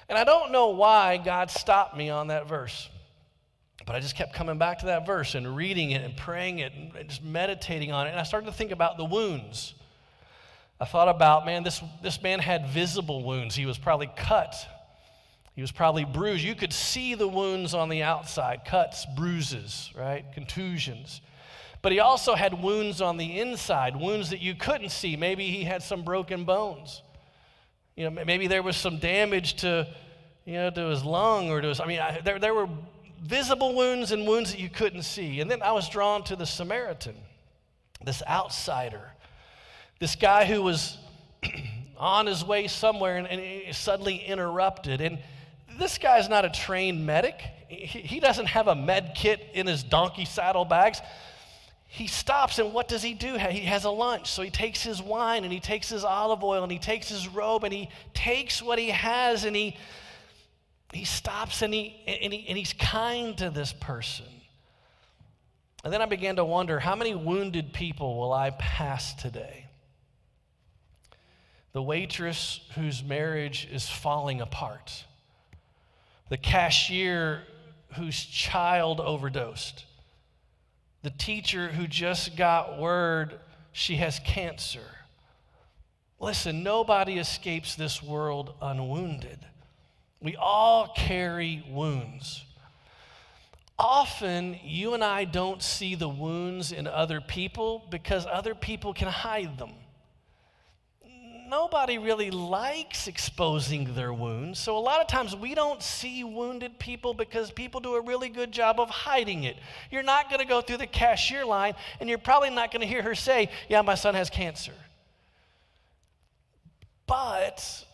And 0.09 0.17
I 0.17 0.23
don't 0.23 0.51
know 0.51 0.69
why 0.69 1.17
God 1.17 1.51
stopped 1.51 1.95
me 1.95 2.09
on 2.09 2.27
that 2.27 2.47
verse. 2.47 2.89
But 3.85 3.95
I 3.95 3.99
just 3.99 4.15
kept 4.15 4.33
coming 4.33 4.57
back 4.57 4.79
to 4.79 4.85
that 4.87 5.05
verse 5.05 5.35
and 5.35 5.55
reading 5.55 5.91
it 5.91 6.03
and 6.03 6.15
praying 6.15 6.59
it 6.59 6.73
and 6.73 6.91
just 7.07 7.23
meditating 7.23 7.91
on 7.91 8.07
it. 8.07 8.11
And 8.11 8.19
I 8.19 8.23
started 8.23 8.45
to 8.47 8.53
think 8.53 8.71
about 8.71 8.97
the 8.97 9.05
wounds. 9.05 9.73
I 10.79 10.85
thought 10.85 11.09
about, 11.09 11.45
man, 11.45 11.63
this, 11.63 11.81
this 12.01 12.21
man 12.21 12.39
had 12.39 12.67
visible 12.67 13.23
wounds. 13.23 13.55
He 13.55 13.65
was 13.65 13.77
probably 13.77 14.09
cut, 14.15 14.55
he 15.55 15.61
was 15.61 15.71
probably 15.71 16.03
bruised. 16.03 16.43
You 16.43 16.55
could 16.55 16.73
see 16.73 17.13
the 17.13 17.27
wounds 17.27 17.73
on 17.73 17.89
the 17.89 18.01
outside 18.03 18.65
cuts, 18.65 19.05
bruises, 19.15 19.91
right? 19.95 20.25
Contusions. 20.33 21.21
But 21.83 21.91
he 21.91 21.99
also 21.99 22.33
had 22.33 22.63
wounds 22.63 23.01
on 23.01 23.17
the 23.17 23.39
inside, 23.39 23.95
wounds 23.95 24.29
that 24.31 24.39
you 24.39 24.55
couldn't 24.55 24.89
see. 24.89 25.15
Maybe 25.15 25.47
he 25.47 25.63
had 25.63 25.83
some 25.83 26.03
broken 26.03 26.45
bones. 26.45 27.03
You 27.95 28.09
know, 28.09 28.23
maybe 28.25 28.47
there 28.47 28.63
was 28.63 28.77
some 28.77 28.97
damage 28.97 29.55
to, 29.57 29.87
you 30.45 30.53
know, 30.53 30.69
to 30.71 30.87
his 30.87 31.03
lung 31.03 31.51
or 31.51 31.61
to 31.61 31.67
his, 31.67 31.79
I 31.79 31.85
mean, 31.85 31.99
I, 31.99 32.21
there, 32.21 32.39
there 32.39 32.53
were 32.53 32.69
visible 33.23 33.73
wounds 33.73 34.11
and 34.11 34.27
wounds 34.27 34.51
that 34.51 34.59
you 34.59 34.69
couldn't 34.69 35.03
see. 35.03 35.39
And 35.39 35.49
then 35.49 35.61
I 35.61 35.71
was 35.71 35.89
drawn 35.89 36.23
to 36.25 36.35
the 36.35 36.45
Samaritan, 36.45 37.15
this 38.03 38.21
outsider, 38.27 39.11
this 39.99 40.15
guy 40.15 40.45
who 40.45 40.61
was 40.61 40.97
on 41.97 42.25
his 42.25 42.43
way 42.43 42.67
somewhere 42.67 43.17
and, 43.17 43.27
and 43.27 43.75
suddenly 43.75 44.17
interrupted. 44.17 44.99
And 44.99 45.19
this 45.79 45.97
guy's 45.97 46.27
not 46.27 46.43
a 46.43 46.49
trained 46.49 47.05
medic. 47.05 47.41
He, 47.69 47.99
he 47.99 48.19
doesn't 48.19 48.47
have 48.47 48.67
a 48.67 48.75
med 48.75 49.13
kit 49.15 49.47
in 49.53 49.67
his 49.67 49.83
donkey 49.83 50.25
saddlebags. 50.25 51.01
He 51.87 52.07
stops 52.07 52.59
and 52.59 52.73
what 52.73 52.87
does 52.87 53.03
he 53.03 53.13
do? 53.13 53.37
He 53.37 53.59
has 53.65 53.85
a 53.85 53.89
lunch. 53.89 54.29
So 54.29 54.41
he 54.41 54.49
takes 54.49 54.83
his 54.83 55.01
wine 55.01 55.43
and 55.43 55.53
he 55.53 55.59
takes 55.59 55.87
his 55.87 56.03
olive 56.03 56.43
oil 56.43 56.63
and 56.63 56.71
he 56.71 56.79
takes 56.79 57.07
his 57.07 57.27
robe 57.27 57.63
and 57.63 57.73
he 57.73 57.89
takes 58.13 58.61
what 58.61 58.79
he 58.79 58.89
has 58.89 59.45
and 59.45 59.55
he 59.55 59.77
he 60.95 61.05
stops 61.05 61.61
and, 61.61 61.73
he, 61.73 61.95
and, 62.07 62.33
he, 62.33 62.45
and 62.47 62.57
he's 62.57 62.73
kind 62.73 63.37
to 63.37 63.49
this 63.49 63.73
person. 63.73 64.25
And 65.83 65.91
then 65.91 66.01
I 66.01 66.05
began 66.05 66.37
to 66.37 66.45
wonder 66.45 66.79
how 66.79 66.95
many 66.95 67.13
wounded 67.13 67.73
people 67.73 68.17
will 68.17 68.31
I 68.31 68.51
pass 68.51 69.13
today? 69.13 69.65
The 71.73 71.81
waitress 71.81 72.61
whose 72.75 73.03
marriage 73.03 73.67
is 73.71 73.89
falling 73.89 74.39
apart, 74.39 75.03
the 76.29 76.37
cashier 76.37 77.41
whose 77.95 78.23
child 78.23 79.01
overdosed, 79.01 79.85
the 81.01 81.09
teacher 81.09 81.69
who 81.69 81.87
just 81.87 82.37
got 82.37 82.79
word 82.79 83.39
she 83.71 83.95
has 83.97 84.19
cancer. 84.19 84.85
Listen, 86.19 86.63
nobody 86.63 87.17
escapes 87.17 87.75
this 87.75 88.01
world 88.01 88.53
unwounded. 88.61 89.39
We 90.23 90.37
all 90.37 90.87
carry 90.95 91.63
wounds. 91.69 92.45
Often, 93.77 94.59
you 94.63 94.93
and 94.93 95.03
I 95.03 95.25
don't 95.25 95.61
see 95.61 95.95
the 95.95 96.07
wounds 96.07 96.71
in 96.71 96.87
other 96.87 97.19
people 97.19 97.85
because 97.89 98.25
other 98.25 98.55
people 98.55 98.93
can 98.93 99.09
hide 99.09 99.57
them. 99.57 99.71
Nobody 101.49 101.97
really 101.97 102.31
likes 102.31 103.07
exposing 103.07 103.93
their 103.95 104.13
wounds. 104.13 104.59
So, 104.59 104.77
a 104.77 104.79
lot 104.79 105.01
of 105.01 105.07
times, 105.07 105.35
we 105.35 105.53
don't 105.53 105.83
see 105.83 106.23
wounded 106.23 106.79
people 106.79 107.13
because 107.13 107.51
people 107.51 107.81
do 107.81 107.95
a 107.95 108.01
really 108.01 108.29
good 108.29 108.53
job 108.53 108.79
of 108.79 108.89
hiding 108.89 109.43
it. 109.43 109.57
You're 109.91 110.03
not 110.03 110.29
going 110.29 110.39
to 110.39 110.47
go 110.47 110.61
through 110.61 110.77
the 110.77 110.87
cashier 110.87 111.45
line 111.45 111.73
and 111.99 112.07
you're 112.07 112.17
probably 112.17 112.49
not 112.49 112.71
going 112.71 112.81
to 112.81 112.87
hear 112.87 113.03
her 113.03 113.13
say, 113.13 113.49
Yeah, 113.67 113.81
my 113.81 113.95
son 113.95 114.15
has 114.15 114.29
cancer. 114.29 114.73
But 117.05 117.85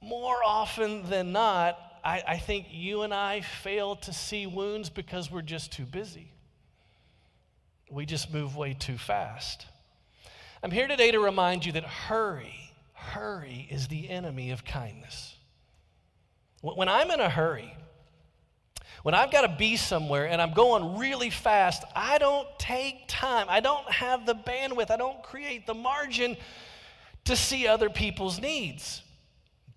more 0.00 0.38
often 0.44 1.08
than 1.08 1.32
not, 1.32 1.78
I, 2.04 2.22
I 2.26 2.38
think 2.38 2.66
you 2.70 3.02
and 3.02 3.12
I 3.12 3.40
fail 3.40 3.96
to 3.96 4.12
see 4.12 4.46
wounds 4.46 4.90
because 4.90 5.30
we're 5.30 5.42
just 5.42 5.72
too 5.72 5.84
busy. 5.84 6.32
We 7.90 8.06
just 8.06 8.32
move 8.32 8.56
way 8.56 8.74
too 8.74 8.98
fast. 8.98 9.66
I'm 10.62 10.70
here 10.70 10.88
today 10.88 11.10
to 11.10 11.20
remind 11.20 11.64
you 11.64 11.72
that 11.72 11.84
hurry, 11.84 12.72
hurry 12.92 13.66
is 13.70 13.88
the 13.88 14.08
enemy 14.08 14.50
of 14.50 14.64
kindness. 14.64 15.36
When 16.60 16.88
I'm 16.88 17.10
in 17.10 17.20
a 17.20 17.30
hurry, 17.30 17.74
when 19.04 19.14
I've 19.14 19.30
got 19.30 19.42
to 19.42 19.56
be 19.56 19.76
somewhere 19.76 20.28
and 20.28 20.42
I'm 20.42 20.52
going 20.52 20.98
really 20.98 21.30
fast, 21.30 21.84
I 21.94 22.18
don't 22.18 22.48
take 22.58 23.04
time. 23.06 23.46
I 23.48 23.60
don't 23.60 23.88
have 23.90 24.26
the 24.26 24.34
bandwidth. 24.34 24.90
I 24.90 24.96
don't 24.96 25.22
create 25.22 25.66
the 25.66 25.74
margin 25.74 26.36
to 27.24 27.36
see 27.36 27.66
other 27.66 27.88
people's 27.88 28.40
needs 28.40 29.02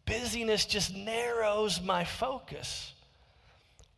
busyness 0.06 0.66
just 0.66 0.96
narrows 0.96 1.82
my 1.82 2.04
focus. 2.04 2.94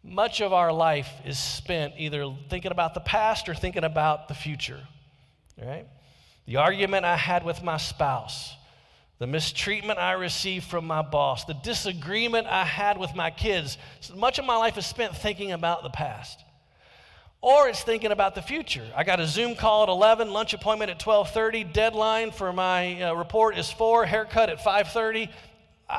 Much 0.04 0.42
of 0.42 0.52
our 0.52 0.74
life 0.74 1.10
is 1.26 1.39
spent 1.39 1.94
either 1.98 2.34
thinking 2.50 2.72
about 2.72 2.94
the 2.94 3.00
past 3.00 3.48
or 3.48 3.56
thinking 3.56 3.84
about 3.84 4.28
the 4.28 4.34
future. 4.34 4.82
Right? 5.58 5.88
The 6.46 6.58
argument 6.58 7.06
I 7.06 7.16
had 7.16 7.46
with 7.46 7.63
my 7.63 7.78
spouse, 7.78 8.54
the 9.20 9.28
mistreatment 9.28 10.00
I 10.00 10.13
received 10.13 10.66
from 10.66 10.86
my 10.86 11.02
boss, 11.02 11.46
the 11.46 11.54
disagreement 11.54 12.48
I 12.48 12.66
had 12.66 12.98
with 12.98 13.16
my 13.16 13.32
kids. 13.32 13.78
Much 14.13 14.39
of 14.39 14.46
my 14.46 14.58
life 14.58 14.78
is 14.78 14.86
spent 14.86 15.16
thinking 15.16 15.54
about 15.54 15.84
the 15.84 15.89
past. 15.89 16.44
Or 17.39 17.68
it's 17.68 17.84
thinking 17.84 18.12
about 18.12 18.36
the 18.36 18.42
future. 18.42 18.86
I 18.96 19.04
got 19.04 19.20
a 19.20 19.28
Zoom 19.28 19.56
call 19.56 19.84
at 19.84 19.89
11, 19.89 20.32
lunch 20.32 20.54
appointment 20.54 20.92
at 20.92 21.00
12:30, 21.00 21.74
deadline 21.74 22.32
for 22.32 22.54
my 22.54 23.02
uh, 23.02 23.13
report 23.13 23.58
is 23.58 23.70
4, 23.70 24.06
haircut 24.06 24.50
at 24.50 24.60
5:30. 24.60 25.30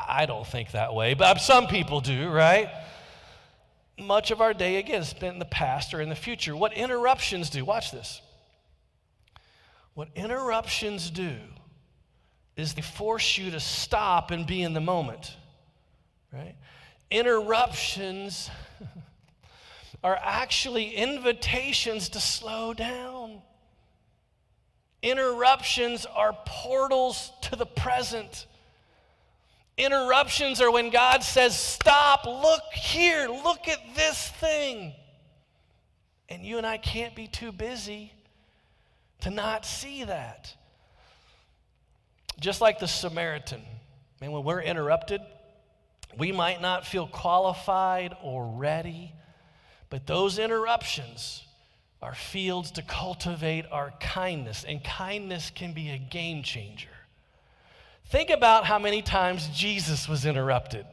I 0.09 0.27
don't 0.27 0.47
think 0.47 0.73
that 0.73 0.95
way, 0.95 1.15
but 1.15 1.41
some 1.41 1.67
people 1.67 2.01
do, 2.01 2.29
right? 2.29 2.71
Much 3.99 4.31
of 4.31 4.41
our 4.41 4.53
day, 4.53 4.77
again, 4.77 5.03
is 5.03 5.09
spent 5.09 5.35
in 5.35 5.39
the 5.39 5.45
past 5.45 5.95
or 5.95 6.01
in 6.01 6.09
the 6.09 6.17
future. 6.17 6.57
What 6.57 6.73
interruptions 6.73 7.51
do, 7.51 7.65
watch 7.65 7.93
this. 7.93 8.21
What 9.95 10.09
interruptions 10.17 11.11
do 11.11 11.37
is 12.57 12.75
they 12.75 12.83
force 12.83 13.39
you 13.39 13.51
to 13.53 13.61
stop 13.61 14.31
and 14.31 14.47
be 14.47 14.63
in 14.63 14.73
the 14.73 14.81
moment, 14.81 15.37
right? 16.33 16.57
Interruptions 17.11 18.51
are 20.05 20.19
actually 20.21 20.95
invitations 20.95 22.09
to 22.11 22.21
slow 22.21 22.75
down. 22.75 23.41
Interruptions 25.03 26.07
are 26.07 26.37
portals 26.47 27.31
to 27.43 27.57
the 27.57 27.67
present. 27.67 28.47
Interruptions 29.77 30.61
are 30.61 30.71
when 30.71 30.91
God 30.91 31.23
says, 31.23 31.59
Stop, 31.59 32.27
look 32.27 32.63
here, 32.73 33.29
look 33.29 33.69
at 33.69 33.81
this 33.97 34.29
thing. 34.29 34.93
And 36.29 36.45
you 36.45 36.59
and 36.59 36.67
I 36.67 36.79
can't 36.79 37.15
be 37.15 37.27
too 37.27 37.53
busy 37.53 38.13
to 39.21 39.31
not 39.31 39.67
see 39.67 40.05
that. 40.05 40.55
Just 42.41 42.61
like 42.61 42.79
the 42.79 42.89
Samaritan. 42.89 43.63
And 44.21 44.33
when 44.33 44.45
we're 44.45 44.63
interrupted, 44.63 45.21
we 46.17 46.33
might 46.33 46.63
not 46.63 46.87
feel 46.87 47.07
qualified 47.07 48.17
or 48.23 48.47
ready, 48.47 49.13
but 49.91 50.07
those 50.07 50.39
interruptions 50.39 51.43
are 52.01 52.15
fields 52.15 52.71
to 52.73 52.83
cultivate 52.83 53.65
our 53.71 53.93
kindness, 54.01 54.65
and 54.65 54.85
kindness 54.85 55.51
can 55.51 55.73
be 55.73 55.91
a 55.91 55.99
game 55.99 56.43
changer. 56.43 56.94
Think 58.07 58.31
about 58.31 58.65
how 58.65 58.79
many 58.79 59.03
times 59.03 59.49
Jesus 59.49 60.09
was 60.09 60.27
interrupted. 60.27 60.87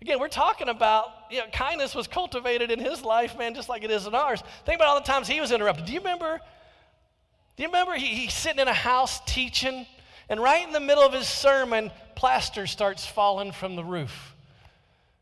Again, 0.00 0.18
we're 0.18 0.28
talking 0.28 0.68
about, 0.68 1.06
you 1.30 1.38
know, 1.38 1.46
kindness 1.52 1.94
was 1.94 2.08
cultivated 2.08 2.70
in 2.70 2.80
his 2.80 3.02
life, 3.04 3.38
man, 3.38 3.54
just 3.54 3.68
like 3.68 3.84
it 3.84 3.90
is 3.90 4.06
in 4.06 4.14
ours. 4.14 4.42
Think 4.66 4.76
about 4.76 4.88
all 4.88 5.00
the 5.00 5.06
times 5.06 5.28
he 5.28 5.40
was 5.40 5.52
interrupted. 5.52 5.86
Do 5.86 5.92
you 5.92 6.00
remember? 6.00 6.40
Do 7.56 7.62
you 7.62 7.68
remember 7.68 7.94
he, 7.94 8.06
he's 8.06 8.34
sitting 8.34 8.58
in 8.58 8.68
a 8.68 8.72
house 8.72 9.20
teaching, 9.26 9.86
and 10.28 10.40
right 10.40 10.66
in 10.66 10.72
the 10.72 10.80
middle 10.80 11.04
of 11.04 11.12
his 11.12 11.28
sermon, 11.28 11.90
plaster 12.16 12.66
starts 12.66 13.06
falling 13.06 13.52
from 13.52 13.76
the 13.76 13.84
roof. 13.84 14.34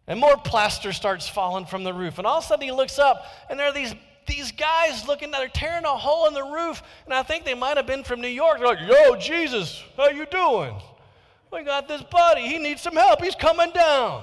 And 0.06 0.18
more 0.18 0.36
plaster 0.36 0.92
starts 0.92 1.28
falling 1.28 1.66
from 1.66 1.84
the 1.84 1.92
roof. 1.92 2.18
And 2.18 2.26
all 2.26 2.38
of 2.38 2.44
a 2.44 2.46
sudden 2.46 2.64
he 2.64 2.72
looks 2.72 2.98
up, 2.98 3.24
and 3.48 3.60
there 3.60 3.66
are 3.66 3.72
these, 3.72 3.94
these 4.26 4.50
guys 4.50 5.06
looking, 5.06 5.30
they're 5.30 5.48
tearing 5.48 5.84
a 5.84 5.88
hole 5.88 6.26
in 6.26 6.34
the 6.34 6.42
roof. 6.42 6.82
And 7.04 7.12
I 7.12 7.22
think 7.22 7.44
they 7.44 7.54
might 7.54 7.76
have 7.76 7.86
been 7.86 8.02
from 8.02 8.20
New 8.20 8.28
York. 8.28 8.58
They're 8.58 8.66
like, 8.66 8.88
yo, 8.88 9.16
Jesus, 9.16 9.84
how 9.96 10.08
you 10.08 10.26
doing? 10.26 10.74
We 11.52 11.64
got 11.64 11.88
this 11.88 12.02
buddy. 12.02 12.42
He 12.42 12.58
needs 12.58 12.80
some 12.80 12.94
help. 12.94 13.22
He's 13.22 13.34
coming 13.34 13.72
down. 13.72 14.22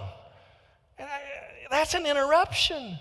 And 0.98 1.10
I, 1.10 1.22
that's 1.70 1.94
an 1.94 2.06
interruption. 2.06 2.98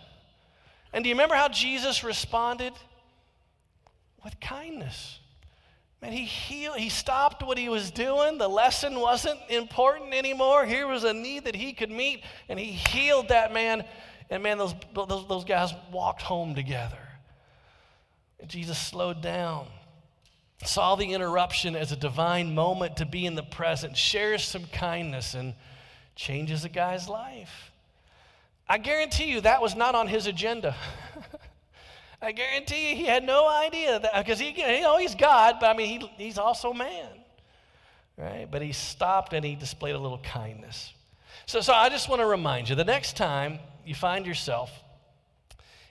And 0.93 1.05
do 1.05 1.09
you 1.09 1.15
remember 1.15 1.35
how 1.35 1.49
Jesus 1.49 2.03
responded? 2.03 2.73
With 4.25 4.39
kindness. 4.41 5.21
Man, 6.03 6.13
he 6.13 6.25
healed, 6.25 6.77
he 6.77 6.89
stopped 6.89 7.43
what 7.43 7.57
he 7.57 7.69
was 7.69 7.91
doing. 7.91 8.39
The 8.39 8.49
lesson 8.49 8.99
wasn't 8.99 9.39
important 9.49 10.13
anymore. 10.13 10.67
Here 10.67 10.87
was 10.87 11.05
a 11.05 11.13
need 11.13 11.45
that 11.45 11.55
he 11.55 11.73
could 11.73 11.91
meet, 11.91 12.23
and 12.49 12.59
he 12.59 12.67
healed 12.67 13.29
that 13.29 13.53
man. 13.53 13.85
And 14.29 14.43
man, 14.43 14.59
those, 14.59 14.75
those, 14.95 15.27
those 15.29 15.45
guys 15.45 15.73
walked 15.93 16.23
home 16.23 16.55
together. 16.55 16.99
And 18.41 18.51
Jesus 18.51 18.77
slowed 18.79 19.23
down 19.23 19.69
saw 20.65 20.97
the 20.97 21.13
interruption 21.13 21.77
as 21.77 21.93
a 21.93 21.97
divine 21.97 22.55
moment 22.55 22.97
to 22.97 23.07
be 23.07 23.27
in 23.27 23.35
the 23.35 23.43
present, 23.43 23.97
shares 23.97 24.43
some 24.43 24.65
kindness, 24.67 25.35
and 25.35 25.55
changes 26.15 26.65
a 26.65 26.69
guy's 26.69 27.09
life. 27.09 27.71
I 28.69 28.79
guarantee 28.79 29.31
you 29.31 29.41
that 29.43 29.63
was 29.63 29.77
not 29.77 29.95
on 29.95 30.09
his 30.09 30.27
agenda. 30.27 30.75
I 32.23 32.33
guarantee 32.33 32.91
you 32.91 32.97
he 32.97 33.05
had 33.05 33.23
no 33.23 33.49
idea 33.49 34.01
that 34.01 34.25
because 34.25 34.39
he, 34.39 34.51
you 34.51 34.81
know, 34.81 34.99
he's 34.99 35.15
God, 35.15 35.57
but 35.61 35.69
I 35.69 35.77
mean, 35.77 36.01
he, 36.01 36.25
he's 36.25 36.39
also 36.39 36.73
man, 36.73 37.09
right? 38.17 38.49
But 38.51 38.63
he 38.63 38.73
stopped 38.73 39.35
and 39.35 39.45
he 39.45 39.55
displayed 39.55 39.95
a 39.95 39.99
little 39.99 40.19
kindness. 40.19 40.93
So, 41.45 41.61
so 41.61 41.73
I 41.75 41.91
just 41.91 42.09
want 42.09 42.23
to 42.23 42.27
remind 42.27 42.69
you 42.69 42.75
the 42.75 42.85
next 42.85 43.17
time 43.17 43.61
you 43.85 43.95
find 43.95 44.27
yourself 44.27 44.73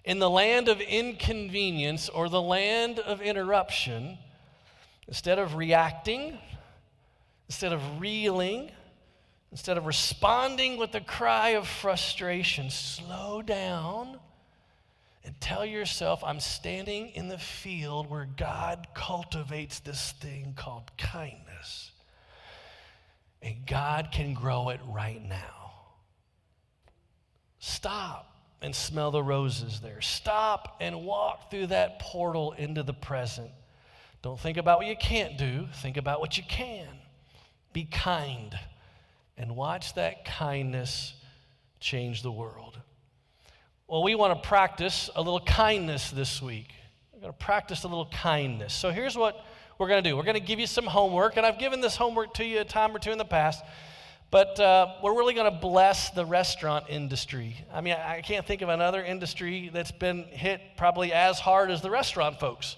in 0.03 0.19
the 0.19 0.29
land 0.29 0.67
of 0.67 0.81
inconvenience 0.81 2.09
or 2.09 2.27
the 2.27 2.41
land 2.41 2.99
of 2.99 3.21
interruption, 3.21 4.17
Instead 5.07 5.39
of 5.39 5.55
reacting, 5.55 6.37
instead 7.47 7.73
of 7.73 7.99
reeling, 7.99 8.71
instead 9.51 9.77
of 9.77 9.85
responding 9.85 10.77
with 10.77 10.93
a 10.95 11.01
cry 11.01 11.49
of 11.49 11.67
frustration, 11.67 12.69
slow 12.69 13.41
down 13.41 14.19
and 15.23 15.39
tell 15.39 15.65
yourself, 15.65 16.23
I'm 16.23 16.39
standing 16.39 17.09
in 17.09 17.27
the 17.27 17.37
field 17.37 18.09
where 18.09 18.27
God 18.37 18.87
cultivates 18.93 19.79
this 19.79 20.11
thing 20.13 20.53
called 20.55 20.91
kindness. 20.97 21.91
And 23.41 23.65
God 23.65 24.09
can 24.11 24.33
grow 24.33 24.69
it 24.69 24.79
right 24.87 25.23
now. 25.23 25.71
Stop 27.59 28.35
and 28.61 28.75
smell 28.75 29.11
the 29.11 29.23
roses 29.23 29.79
there. 29.81 30.01
Stop 30.01 30.77
and 30.79 31.05
walk 31.05 31.49
through 31.49 31.67
that 31.67 31.99
portal 31.99 32.53
into 32.53 32.83
the 32.83 32.93
present. 32.93 33.51
Don't 34.25 34.39
think 34.39 34.57
about 34.57 34.79
what 34.79 34.87
you 34.87 34.95
can't 34.95 35.37
do, 35.37 35.67
think 35.71 35.97
about 35.97 36.19
what 36.19 36.35
you 36.35 36.41
can. 36.49 36.87
Be 37.73 37.83
kind 37.83 38.57
and 39.37 39.55
watch 39.55 39.93
that 39.93 40.25
kindness 40.25 41.13
change 41.79 42.23
the 42.23 42.31
world. 42.31 42.79
Well, 43.87 44.01
we 44.01 44.15
want 44.15 44.33
to 44.33 44.49
practice 44.49 45.11
a 45.15 45.21
little 45.21 45.41
kindness 45.41 46.09
this 46.09 46.41
week. 46.41 46.69
We're 47.13 47.19
going 47.19 47.33
to 47.33 47.37
practice 47.37 47.83
a 47.83 47.87
little 47.87 48.07
kindness. 48.07 48.73
So 48.73 48.89
here's 48.89 49.15
what 49.15 49.45
we're 49.77 49.89
going 49.89 50.03
to 50.03 50.09
do 50.09 50.17
we're 50.17 50.23
going 50.23 50.33
to 50.33 50.39
give 50.39 50.57
you 50.57 50.65
some 50.65 50.85
homework, 50.85 51.37
and 51.37 51.45
I've 51.45 51.59
given 51.59 51.79
this 51.79 51.95
homework 51.95 52.33
to 52.33 52.43
you 52.43 52.61
a 52.61 52.65
time 52.65 52.95
or 52.95 52.97
two 52.97 53.11
in 53.11 53.19
the 53.19 53.25
past. 53.25 53.63
But 54.31 54.59
uh, 54.59 54.87
we're 55.03 55.15
really 55.15 55.35
going 55.35 55.53
to 55.53 55.59
bless 55.59 56.09
the 56.09 56.25
restaurant 56.25 56.85
industry. 56.89 57.57
I 57.71 57.81
mean, 57.81 57.93
I 57.93 58.21
can't 58.21 58.43
think 58.43 58.63
of 58.63 58.69
another 58.69 59.03
industry 59.03 59.69
that's 59.71 59.91
been 59.91 60.23
hit 60.23 60.61
probably 60.77 61.13
as 61.13 61.39
hard 61.39 61.69
as 61.69 61.83
the 61.83 61.91
restaurant 61.91 62.39
folks. 62.39 62.75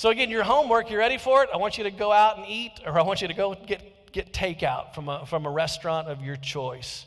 So, 0.00 0.08
again, 0.08 0.30
your 0.30 0.44
homework, 0.44 0.90
you 0.90 0.96
ready 0.96 1.18
for 1.18 1.42
it? 1.42 1.50
I 1.52 1.58
want 1.58 1.76
you 1.76 1.84
to 1.84 1.90
go 1.90 2.10
out 2.10 2.38
and 2.38 2.46
eat, 2.48 2.80
or 2.86 2.98
I 2.98 3.02
want 3.02 3.20
you 3.20 3.28
to 3.28 3.34
go 3.34 3.54
get, 3.54 4.10
get 4.12 4.32
takeout 4.32 4.94
from 4.94 5.10
a, 5.10 5.26
from 5.26 5.44
a 5.44 5.50
restaurant 5.50 6.08
of 6.08 6.22
your 6.22 6.36
choice. 6.36 7.04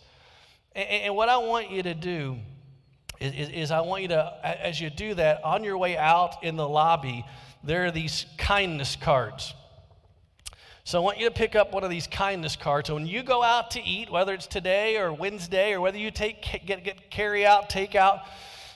And, 0.76 0.88
and 0.88 1.16
what 1.16 1.28
I 1.28 1.38
want 1.38 1.72
you 1.72 1.82
to 1.82 1.96
do 1.96 2.38
is, 3.20 3.34
is, 3.34 3.50
is 3.50 3.72
I 3.72 3.82
want 3.82 4.04
you 4.04 4.10
to, 4.10 4.38
as 4.46 4.80
you 4.80 4.92
do 4.92 5.16
that, 5.16 5.44
on 5.44 5.64
your 5.64 5.76
way 5.76 5.98
out 5.98 6.44
in 6.44 6.56
the 6.56 6.70
lobby, 6.70 7.26
there 7.64 7.84
are 7.84 7.90
these 7.90 8.28
kindness 8.38 8.96
cards. 8.96 9.56
So 10.84 11.00
I 11.00 11.04
want 11.04 11.18
you 11.18 11.26
to 11.26 11.34
pick 11.34 11.56
up 11.56 11.74
one 11.74 11.84
of 11.84 11.90
these 11.90 12.06
kindness 12.06 12.56
cards. 12.56 12.90
So 12.90 12.94
when 12.94 13.08
you 13.08 13.24
go 13.24 13.42
out 13.42 13.72
to 13.72 13.82
eat, 13.82 14.12
whether 14.12 14.36
it's 14.36 14.46
today 14.46 14.98
or 14.98 15.12
Wednesday, 15.12 15.74
or 15.74 15.82
whether 15.82 15.98
you 15.98 16.12
take 16.12 16.44
get, 16.68 16.84
get 16.84 17.10
carry 17.10 17.44
out, 17.44 17.72
take 17.72 17.96
out 17.96 18.20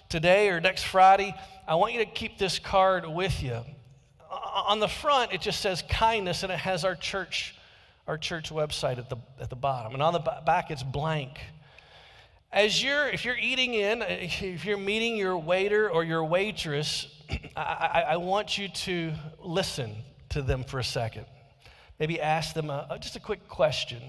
today 0.09 0.49
or 0.49 0.59
next 0.59 0.85
Friday, 0.85 1.35
I 1.67 1.75
want 1.75 1.93
you 1.93 1.99
to 1.99 2.09
keep 2.09 2.39
this 2.39 2.57
card 2.57 3.07
with 3.07 3.43
you. 3.43 3.61
On 4.65 4.79
the 4.79 4.87
front, 4.87 5.33
it 5.33 5.41
just 5.41 5.61
says 5.61 5.83
kindness, 5.87 6.43
and 6.43 6.51
it 6.51 6.59
has 6.59 6.83
our 6.83 6.95
church, 6.95 7.55
our 8.07 8.17
church 8.17 8.49
website 8.49 8.97
at 8.97 9.09
the 9.09 9.17
at 9.39 9.49
the 9.49 9.55
bottom. 9.55 9.93
And 9.93 10.01
on 10.01 10.13
the 10.13 10.19
back, 10.19 10.71
it's 10.71 10.83
blank. 10.83 11.39
As 12.51 12.81
you're, 12.81 13.09
if 13.09 13.25
you're 13.25 13.37
eating 13.37 13.73
in, 13.73 14.01
eh, 14.01 14.29
if 14.41 14.63
you're 14.63 14.77
meeting 14.77 15.17
your 15.17 15.37
waiter 15.37 15.89
or 15.89 16.03
your 16.05 16.23
waitress, 16.23 17.07
I, 17.57 18.05
I, 18.09 18.17
want 18.17 18.57
you 18.57 18.69
to 18.69 19.11
listen 19.43 19.93
to 20.29 20.41
them 20.41 20.63
for 20.63 20.79
a 20.79 20.83
second. 20.83 21.25
Maybe 21.99 22.21
ask 22.21 22.55
them 22.55 22.69
a, 22.69 22.97
just 23.01 23.17
a 23.17 23.19
quick 23.19 23.49
question. 23.49 24.01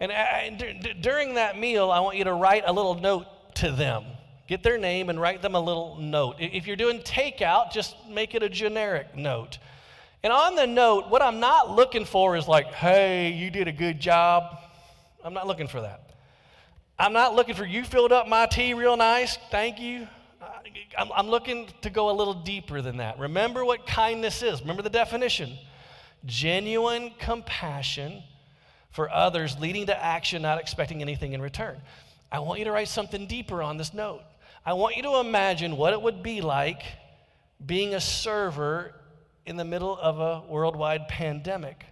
And 0.00 0.10
eh, 0.10 0.14
eh, 0.14 0.46
I, 0.46 0.50
d- 0.50 0.94
during 1.00 1.34
that 1.34 1.56
meal, 1.56 1.92
I 1.92 2.00
want 2.00 2.16
you 2.16 2.24
to 2.24 2.34
write 2.34 2.64
a 2.66 2.72
little 2.72 2.96
note 2.96 3.26
to 3.56 3.70
them. 3.70 4.04
Get 4.46 4.62
their 4.62 4.76
name 4.78 5.08
and 5.08 5.20
write 5.20 5.40
them 5.40 5.54
a 5.54 5.60
little 5.60 5.96
note. 5.96 6.36
If 6.38 6.66
you're 6.66 6.76
doing 6.76 7.00
takeout, 7.00 7.72
just 7.72 7.96
make 8.08 8.34
it 8.34 8.42
a 8.42 8.48
generic 8.48 9.16
note. 9.16 9.58
And 10.22 10.32
on 10.32 10.54
the 10.54 10.66
note, 10.66 11.08
what 11.08 11.22
I'm 11.22 11.40
not 11.40 11.70
looking 11.70 12.04
for 12.04 12.36
is 12.36 12.46
like, 12.46 12.66
hey, 12.66 13.32
you 13.32 13.50
did 13.50 13.68
a 13.68 13.72
good 13.72 14.00
job. 14.00 14.58
I'm 15.24 15.34
not 15.34 15.46
looking 15.46 15.68
for 15.68 15.80
that. 15.80 16.10
I'm 16.98 17.12
not 17.12 17.34
looking 17.34 17.54
for 17.54 17.64
you 17.64 17.84
filled 17.84 18.12
up 18.12 18.28
my 18.28 18.46
tea 18.46 18.74
real 18.74 18.96
nice. 18.96 19.36
Thank 19.50 19.80
you. 19.80 20.06
I'm, 20.96 21.10
I'm 21.14 21.28
looking 21.28 21.68
to 21.82 21.90
go 21.90 22.10
a 22.10 22.12
little 22.12 22.34
deeper 22.34 22.80
than 22.82 22.98
that. 22.98 23.18
Remember 23.18 23.64
what 23.64 23.86
kindness 23.86 24.42
is. 24.42 24.60
Remember 24.60 24.82
the 24.82 24.90
definition 24.90 25.58
genuine 26.26 27.12
compassion 27.18 28.22
for 28.90 29.10
others, 29.10 29.58
leading 29.58 29.86
to 29.86 30.04
action, 30.04 30.40
not 30.40 30.58
expecting 30.58 31.02
anything 31.02 31.32
in 31.32 31.42
return. 31.42 31.76
I 32.32 32.38
want 32.38 32.60
you 32.60 32.64
to 32.64 32.72
write 32.72 32.88
something 32.88 33.26
deeper 33.26 33.62
on 33.62 33.76
this 33.76 33.92
note. 33.92 34.22
I 34.66 34.72
want 34.72 34.96
you 34.96 35.02
to 35.02 35.16
imagine 35.16 35.76
what 35.76 35.92
it 35.92 36.00
would 36.00 36.22
be 36.22 36.40
like 36.40 36.82
being 37.64 37.94
a 37.94 38.00
server 38.00 38.94
in 39.44 39.56
the 39.56 39.64
middle 39.64 39.96
of 39.98 40.20
a 40.20 40.42
worldwide 40.48 41.06
pandemic. 41.06 41.84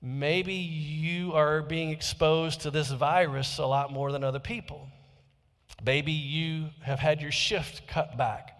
Maybe 0.00 0.54
you 0.54 1.34
are 1.34 1.60
being 1.60 1.90
exposed 1.90 2.62
to 2.62 2.70
this 2.70 2.90
virus 2.90 3.58
a 3.58 3.66
lot 3.66 3.92
more 3.92 4.10
than 4.10 4.24
other 4.24 4.38
people. 4.38 4.88
Maybe 5.84 6.12
you 6.12 6.70
have 6.82 6.98
had 6.98 7.20
your 7.20 7.32
shift 7.32 7.86
cut 7.86 8.16
back. 8.16 8.58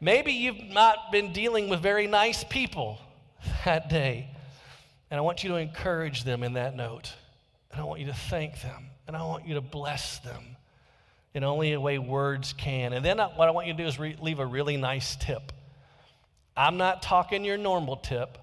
Maybe 0.00 0.32
you've 0.32 0.70
not 0.70 1.10
been 1.10 1.32
dealing 1.32 1.68
with 1.68 1.80
very 1.80 2.06
nice 2.06 2.44
people 2.44 2.98
that 3.64 3.88
day. 3.88 4.28
And 5.10 5.18
I 5.18 5.20
want 5.22 5.42
you 5.42 5.50
to 5.50 5.56
encourage 5.56 6.22
them 6.22 6.44
in 6.44 6.52
that 6.52 6.76
note. 6.76 7.12
And 7.72 7.80
I 7.80 7.84
want 7.84 8.00
you 8.00 8.06
to 8.06 8.14
thank 8.14 8.62
them. 8.62 8.86
And 9.08 9.16
I 9.16 9.24
want 9.24 9.48
you 9.48 9.54
to 9.54 9.60
bless 9.60 10.20
them 10.20 10.49
in 11.34 11.44
only 11.44 11.72
a 11.72 11.80
way 11.80 11.98
words 11.98 12.52
can. 12.52 12.92
And 12.92 13.04
then 13.04 13.18
what 13.18 13.48
I 13.48 13.50
want 13.50 13.66
you 13.66 13.72
to 13.74 13.82
do 13.82 13.86
is 13.86 13.98
re- 13.98 14.16
leave 14.20 14.38
a 14.38 14.46
really 14.46 14.76
nice 14.76 15.16
tip. 15.16 15.52
I'm 16.56 16.76
not 16.76 17.02
talking 17.02 17.44
your 17.44 17.56
normal 17.56 17.96
tip. 17.96 18.38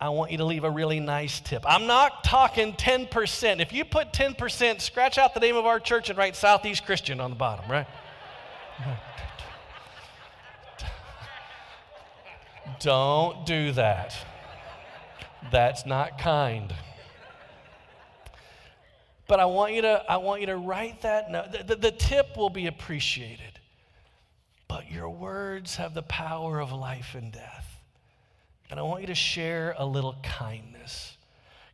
I 0.00 0.08
want 0.08 0.32
you 0.32 0.38
to 0.38 0.44
leave 0.44 0.64
a 0.64 0.70
really 0.70 1.00
nice 1.00 1.40
tip. 1.40 1.62
I'm 1.66 1.86
not 1.86 2.24
talking 2.24 2.72
10%. 2.72 3.60
If 3.60 3.72
you 3.72 3.84
put 3.84 4.12
10%, 4.12 4.80
scratch 4.80 5.18
out 5.18 5.34
the 5.34 5.40
name 5.40 5.56
of 5.56 5.66
our 5.66 5.78
church 5.78 6.08
and 6.10 6.18
write 6.18 6.36
Southeast 6.36 6.84
Christian 6.84 7.20
on 7.20 7.30
the 7.30 7.36
bottom, 7.36 7.70
right? 7.70 7.86
Don't 12.80 13.46
do 13.46 13.72
that. 13.72 14.16
That's 15.52 15.86
not 15.86 16.18
kind. 16.18 16.74
But 19.26 19.40
I 19.40 19.46
want 19.46 19.72
you 19.72 19.82
to, 19.82 20.04
I 20.08 20.18
want 20.18 20.40
you 20.40 20.46
to 20.48 20.56
write 20.56 21.02
that 21.02 21.30
note. 21.30 21.52
The, 21.52 21.62
the, 21.62 21.76
the 21.76 21.90
tip 21.90 22.36
will 22.36 22.50
be 22.50 22.66
appreciated. 22.66 23.58
But 24.68 24.90
your 24.90 25.08
words 25.08 25.76
have 25.76 25.94
the 25.94 26.02
power 26.02 26.60
of 26.60 26.72
life 26.72 27.14
and 27.14 27.32
death. 27.32 27.80
And 28.70 28.80
I 28.80 28.82
want 28.82 29.02
you 29.02 29.06
to 29.08 29.14
share 29.14 29.74
a 29.78 29.86
little 29.86 30.16
kindness. 30.22 31.16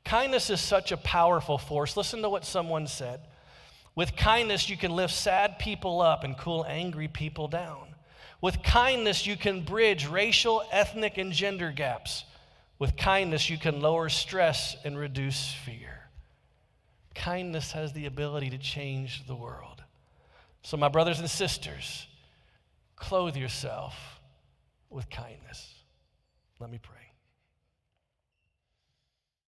Kindness 0.04 0.50
is 0.50 0.60
such 0.60 0.92
a 0.92 0.96
powerful 0.96 1.58
force. 1.58 1.96
Listen 1.96 2.22
to 2.22 2.28
what 2.28 2.44
someone 2.44 2.86
said. 2.86 3.20
With 3.94 4.16
kindness, 4.16 4.68
you 4.68 4.76
can 4.76 4.92
lift 4.92 5.14
sad 5.14 5.58
people 5.58 6.00
up 6.00 6.24
and 6.24 6.36
cool 6.36 6.64
angry 6.68 7.08
people 7.08 7.48
down. 7.48 7.94
With 8.40 8.62
kindness, 8.62 9.26
you 9.26 9.36
can 9.36 9.62
bridge 9.62 10.06
racial, 10.06 10.62
ethnic, 10.72 11.18
and 11.18 11.32
gender 11.32 11.70
gaps. 11.70 12.24
With 12.78 12.96
kindness, 12.96 13.50
you 13.50 13.58
can 13.58 13.80
lower 13.80 14.08
stress 14.08 14.76
and 14.84 14.98
reduce 14.98 15.52
fear. 15.52 15.99
Kindness 17.20 17.72
has 17.72 17.92
the 17.92 18.06
ability 18.06 18.48
to 18.48 18.56
change 18.56 19.26
the 19.26 19.34
world. 19.34 19.82
So, 20.62 20.78
my 20.78 20.88
brothers 20.88 21.20
and 21.20 21.28
sisters, 21.28 22.06
clothe 22.96 23.36
yourself 23.36 23.94
with 24.88 25.10
kindness. 25.10 25.74
Let 26.60 26.70
me 26.70 26.78
pray. 26.82 26.99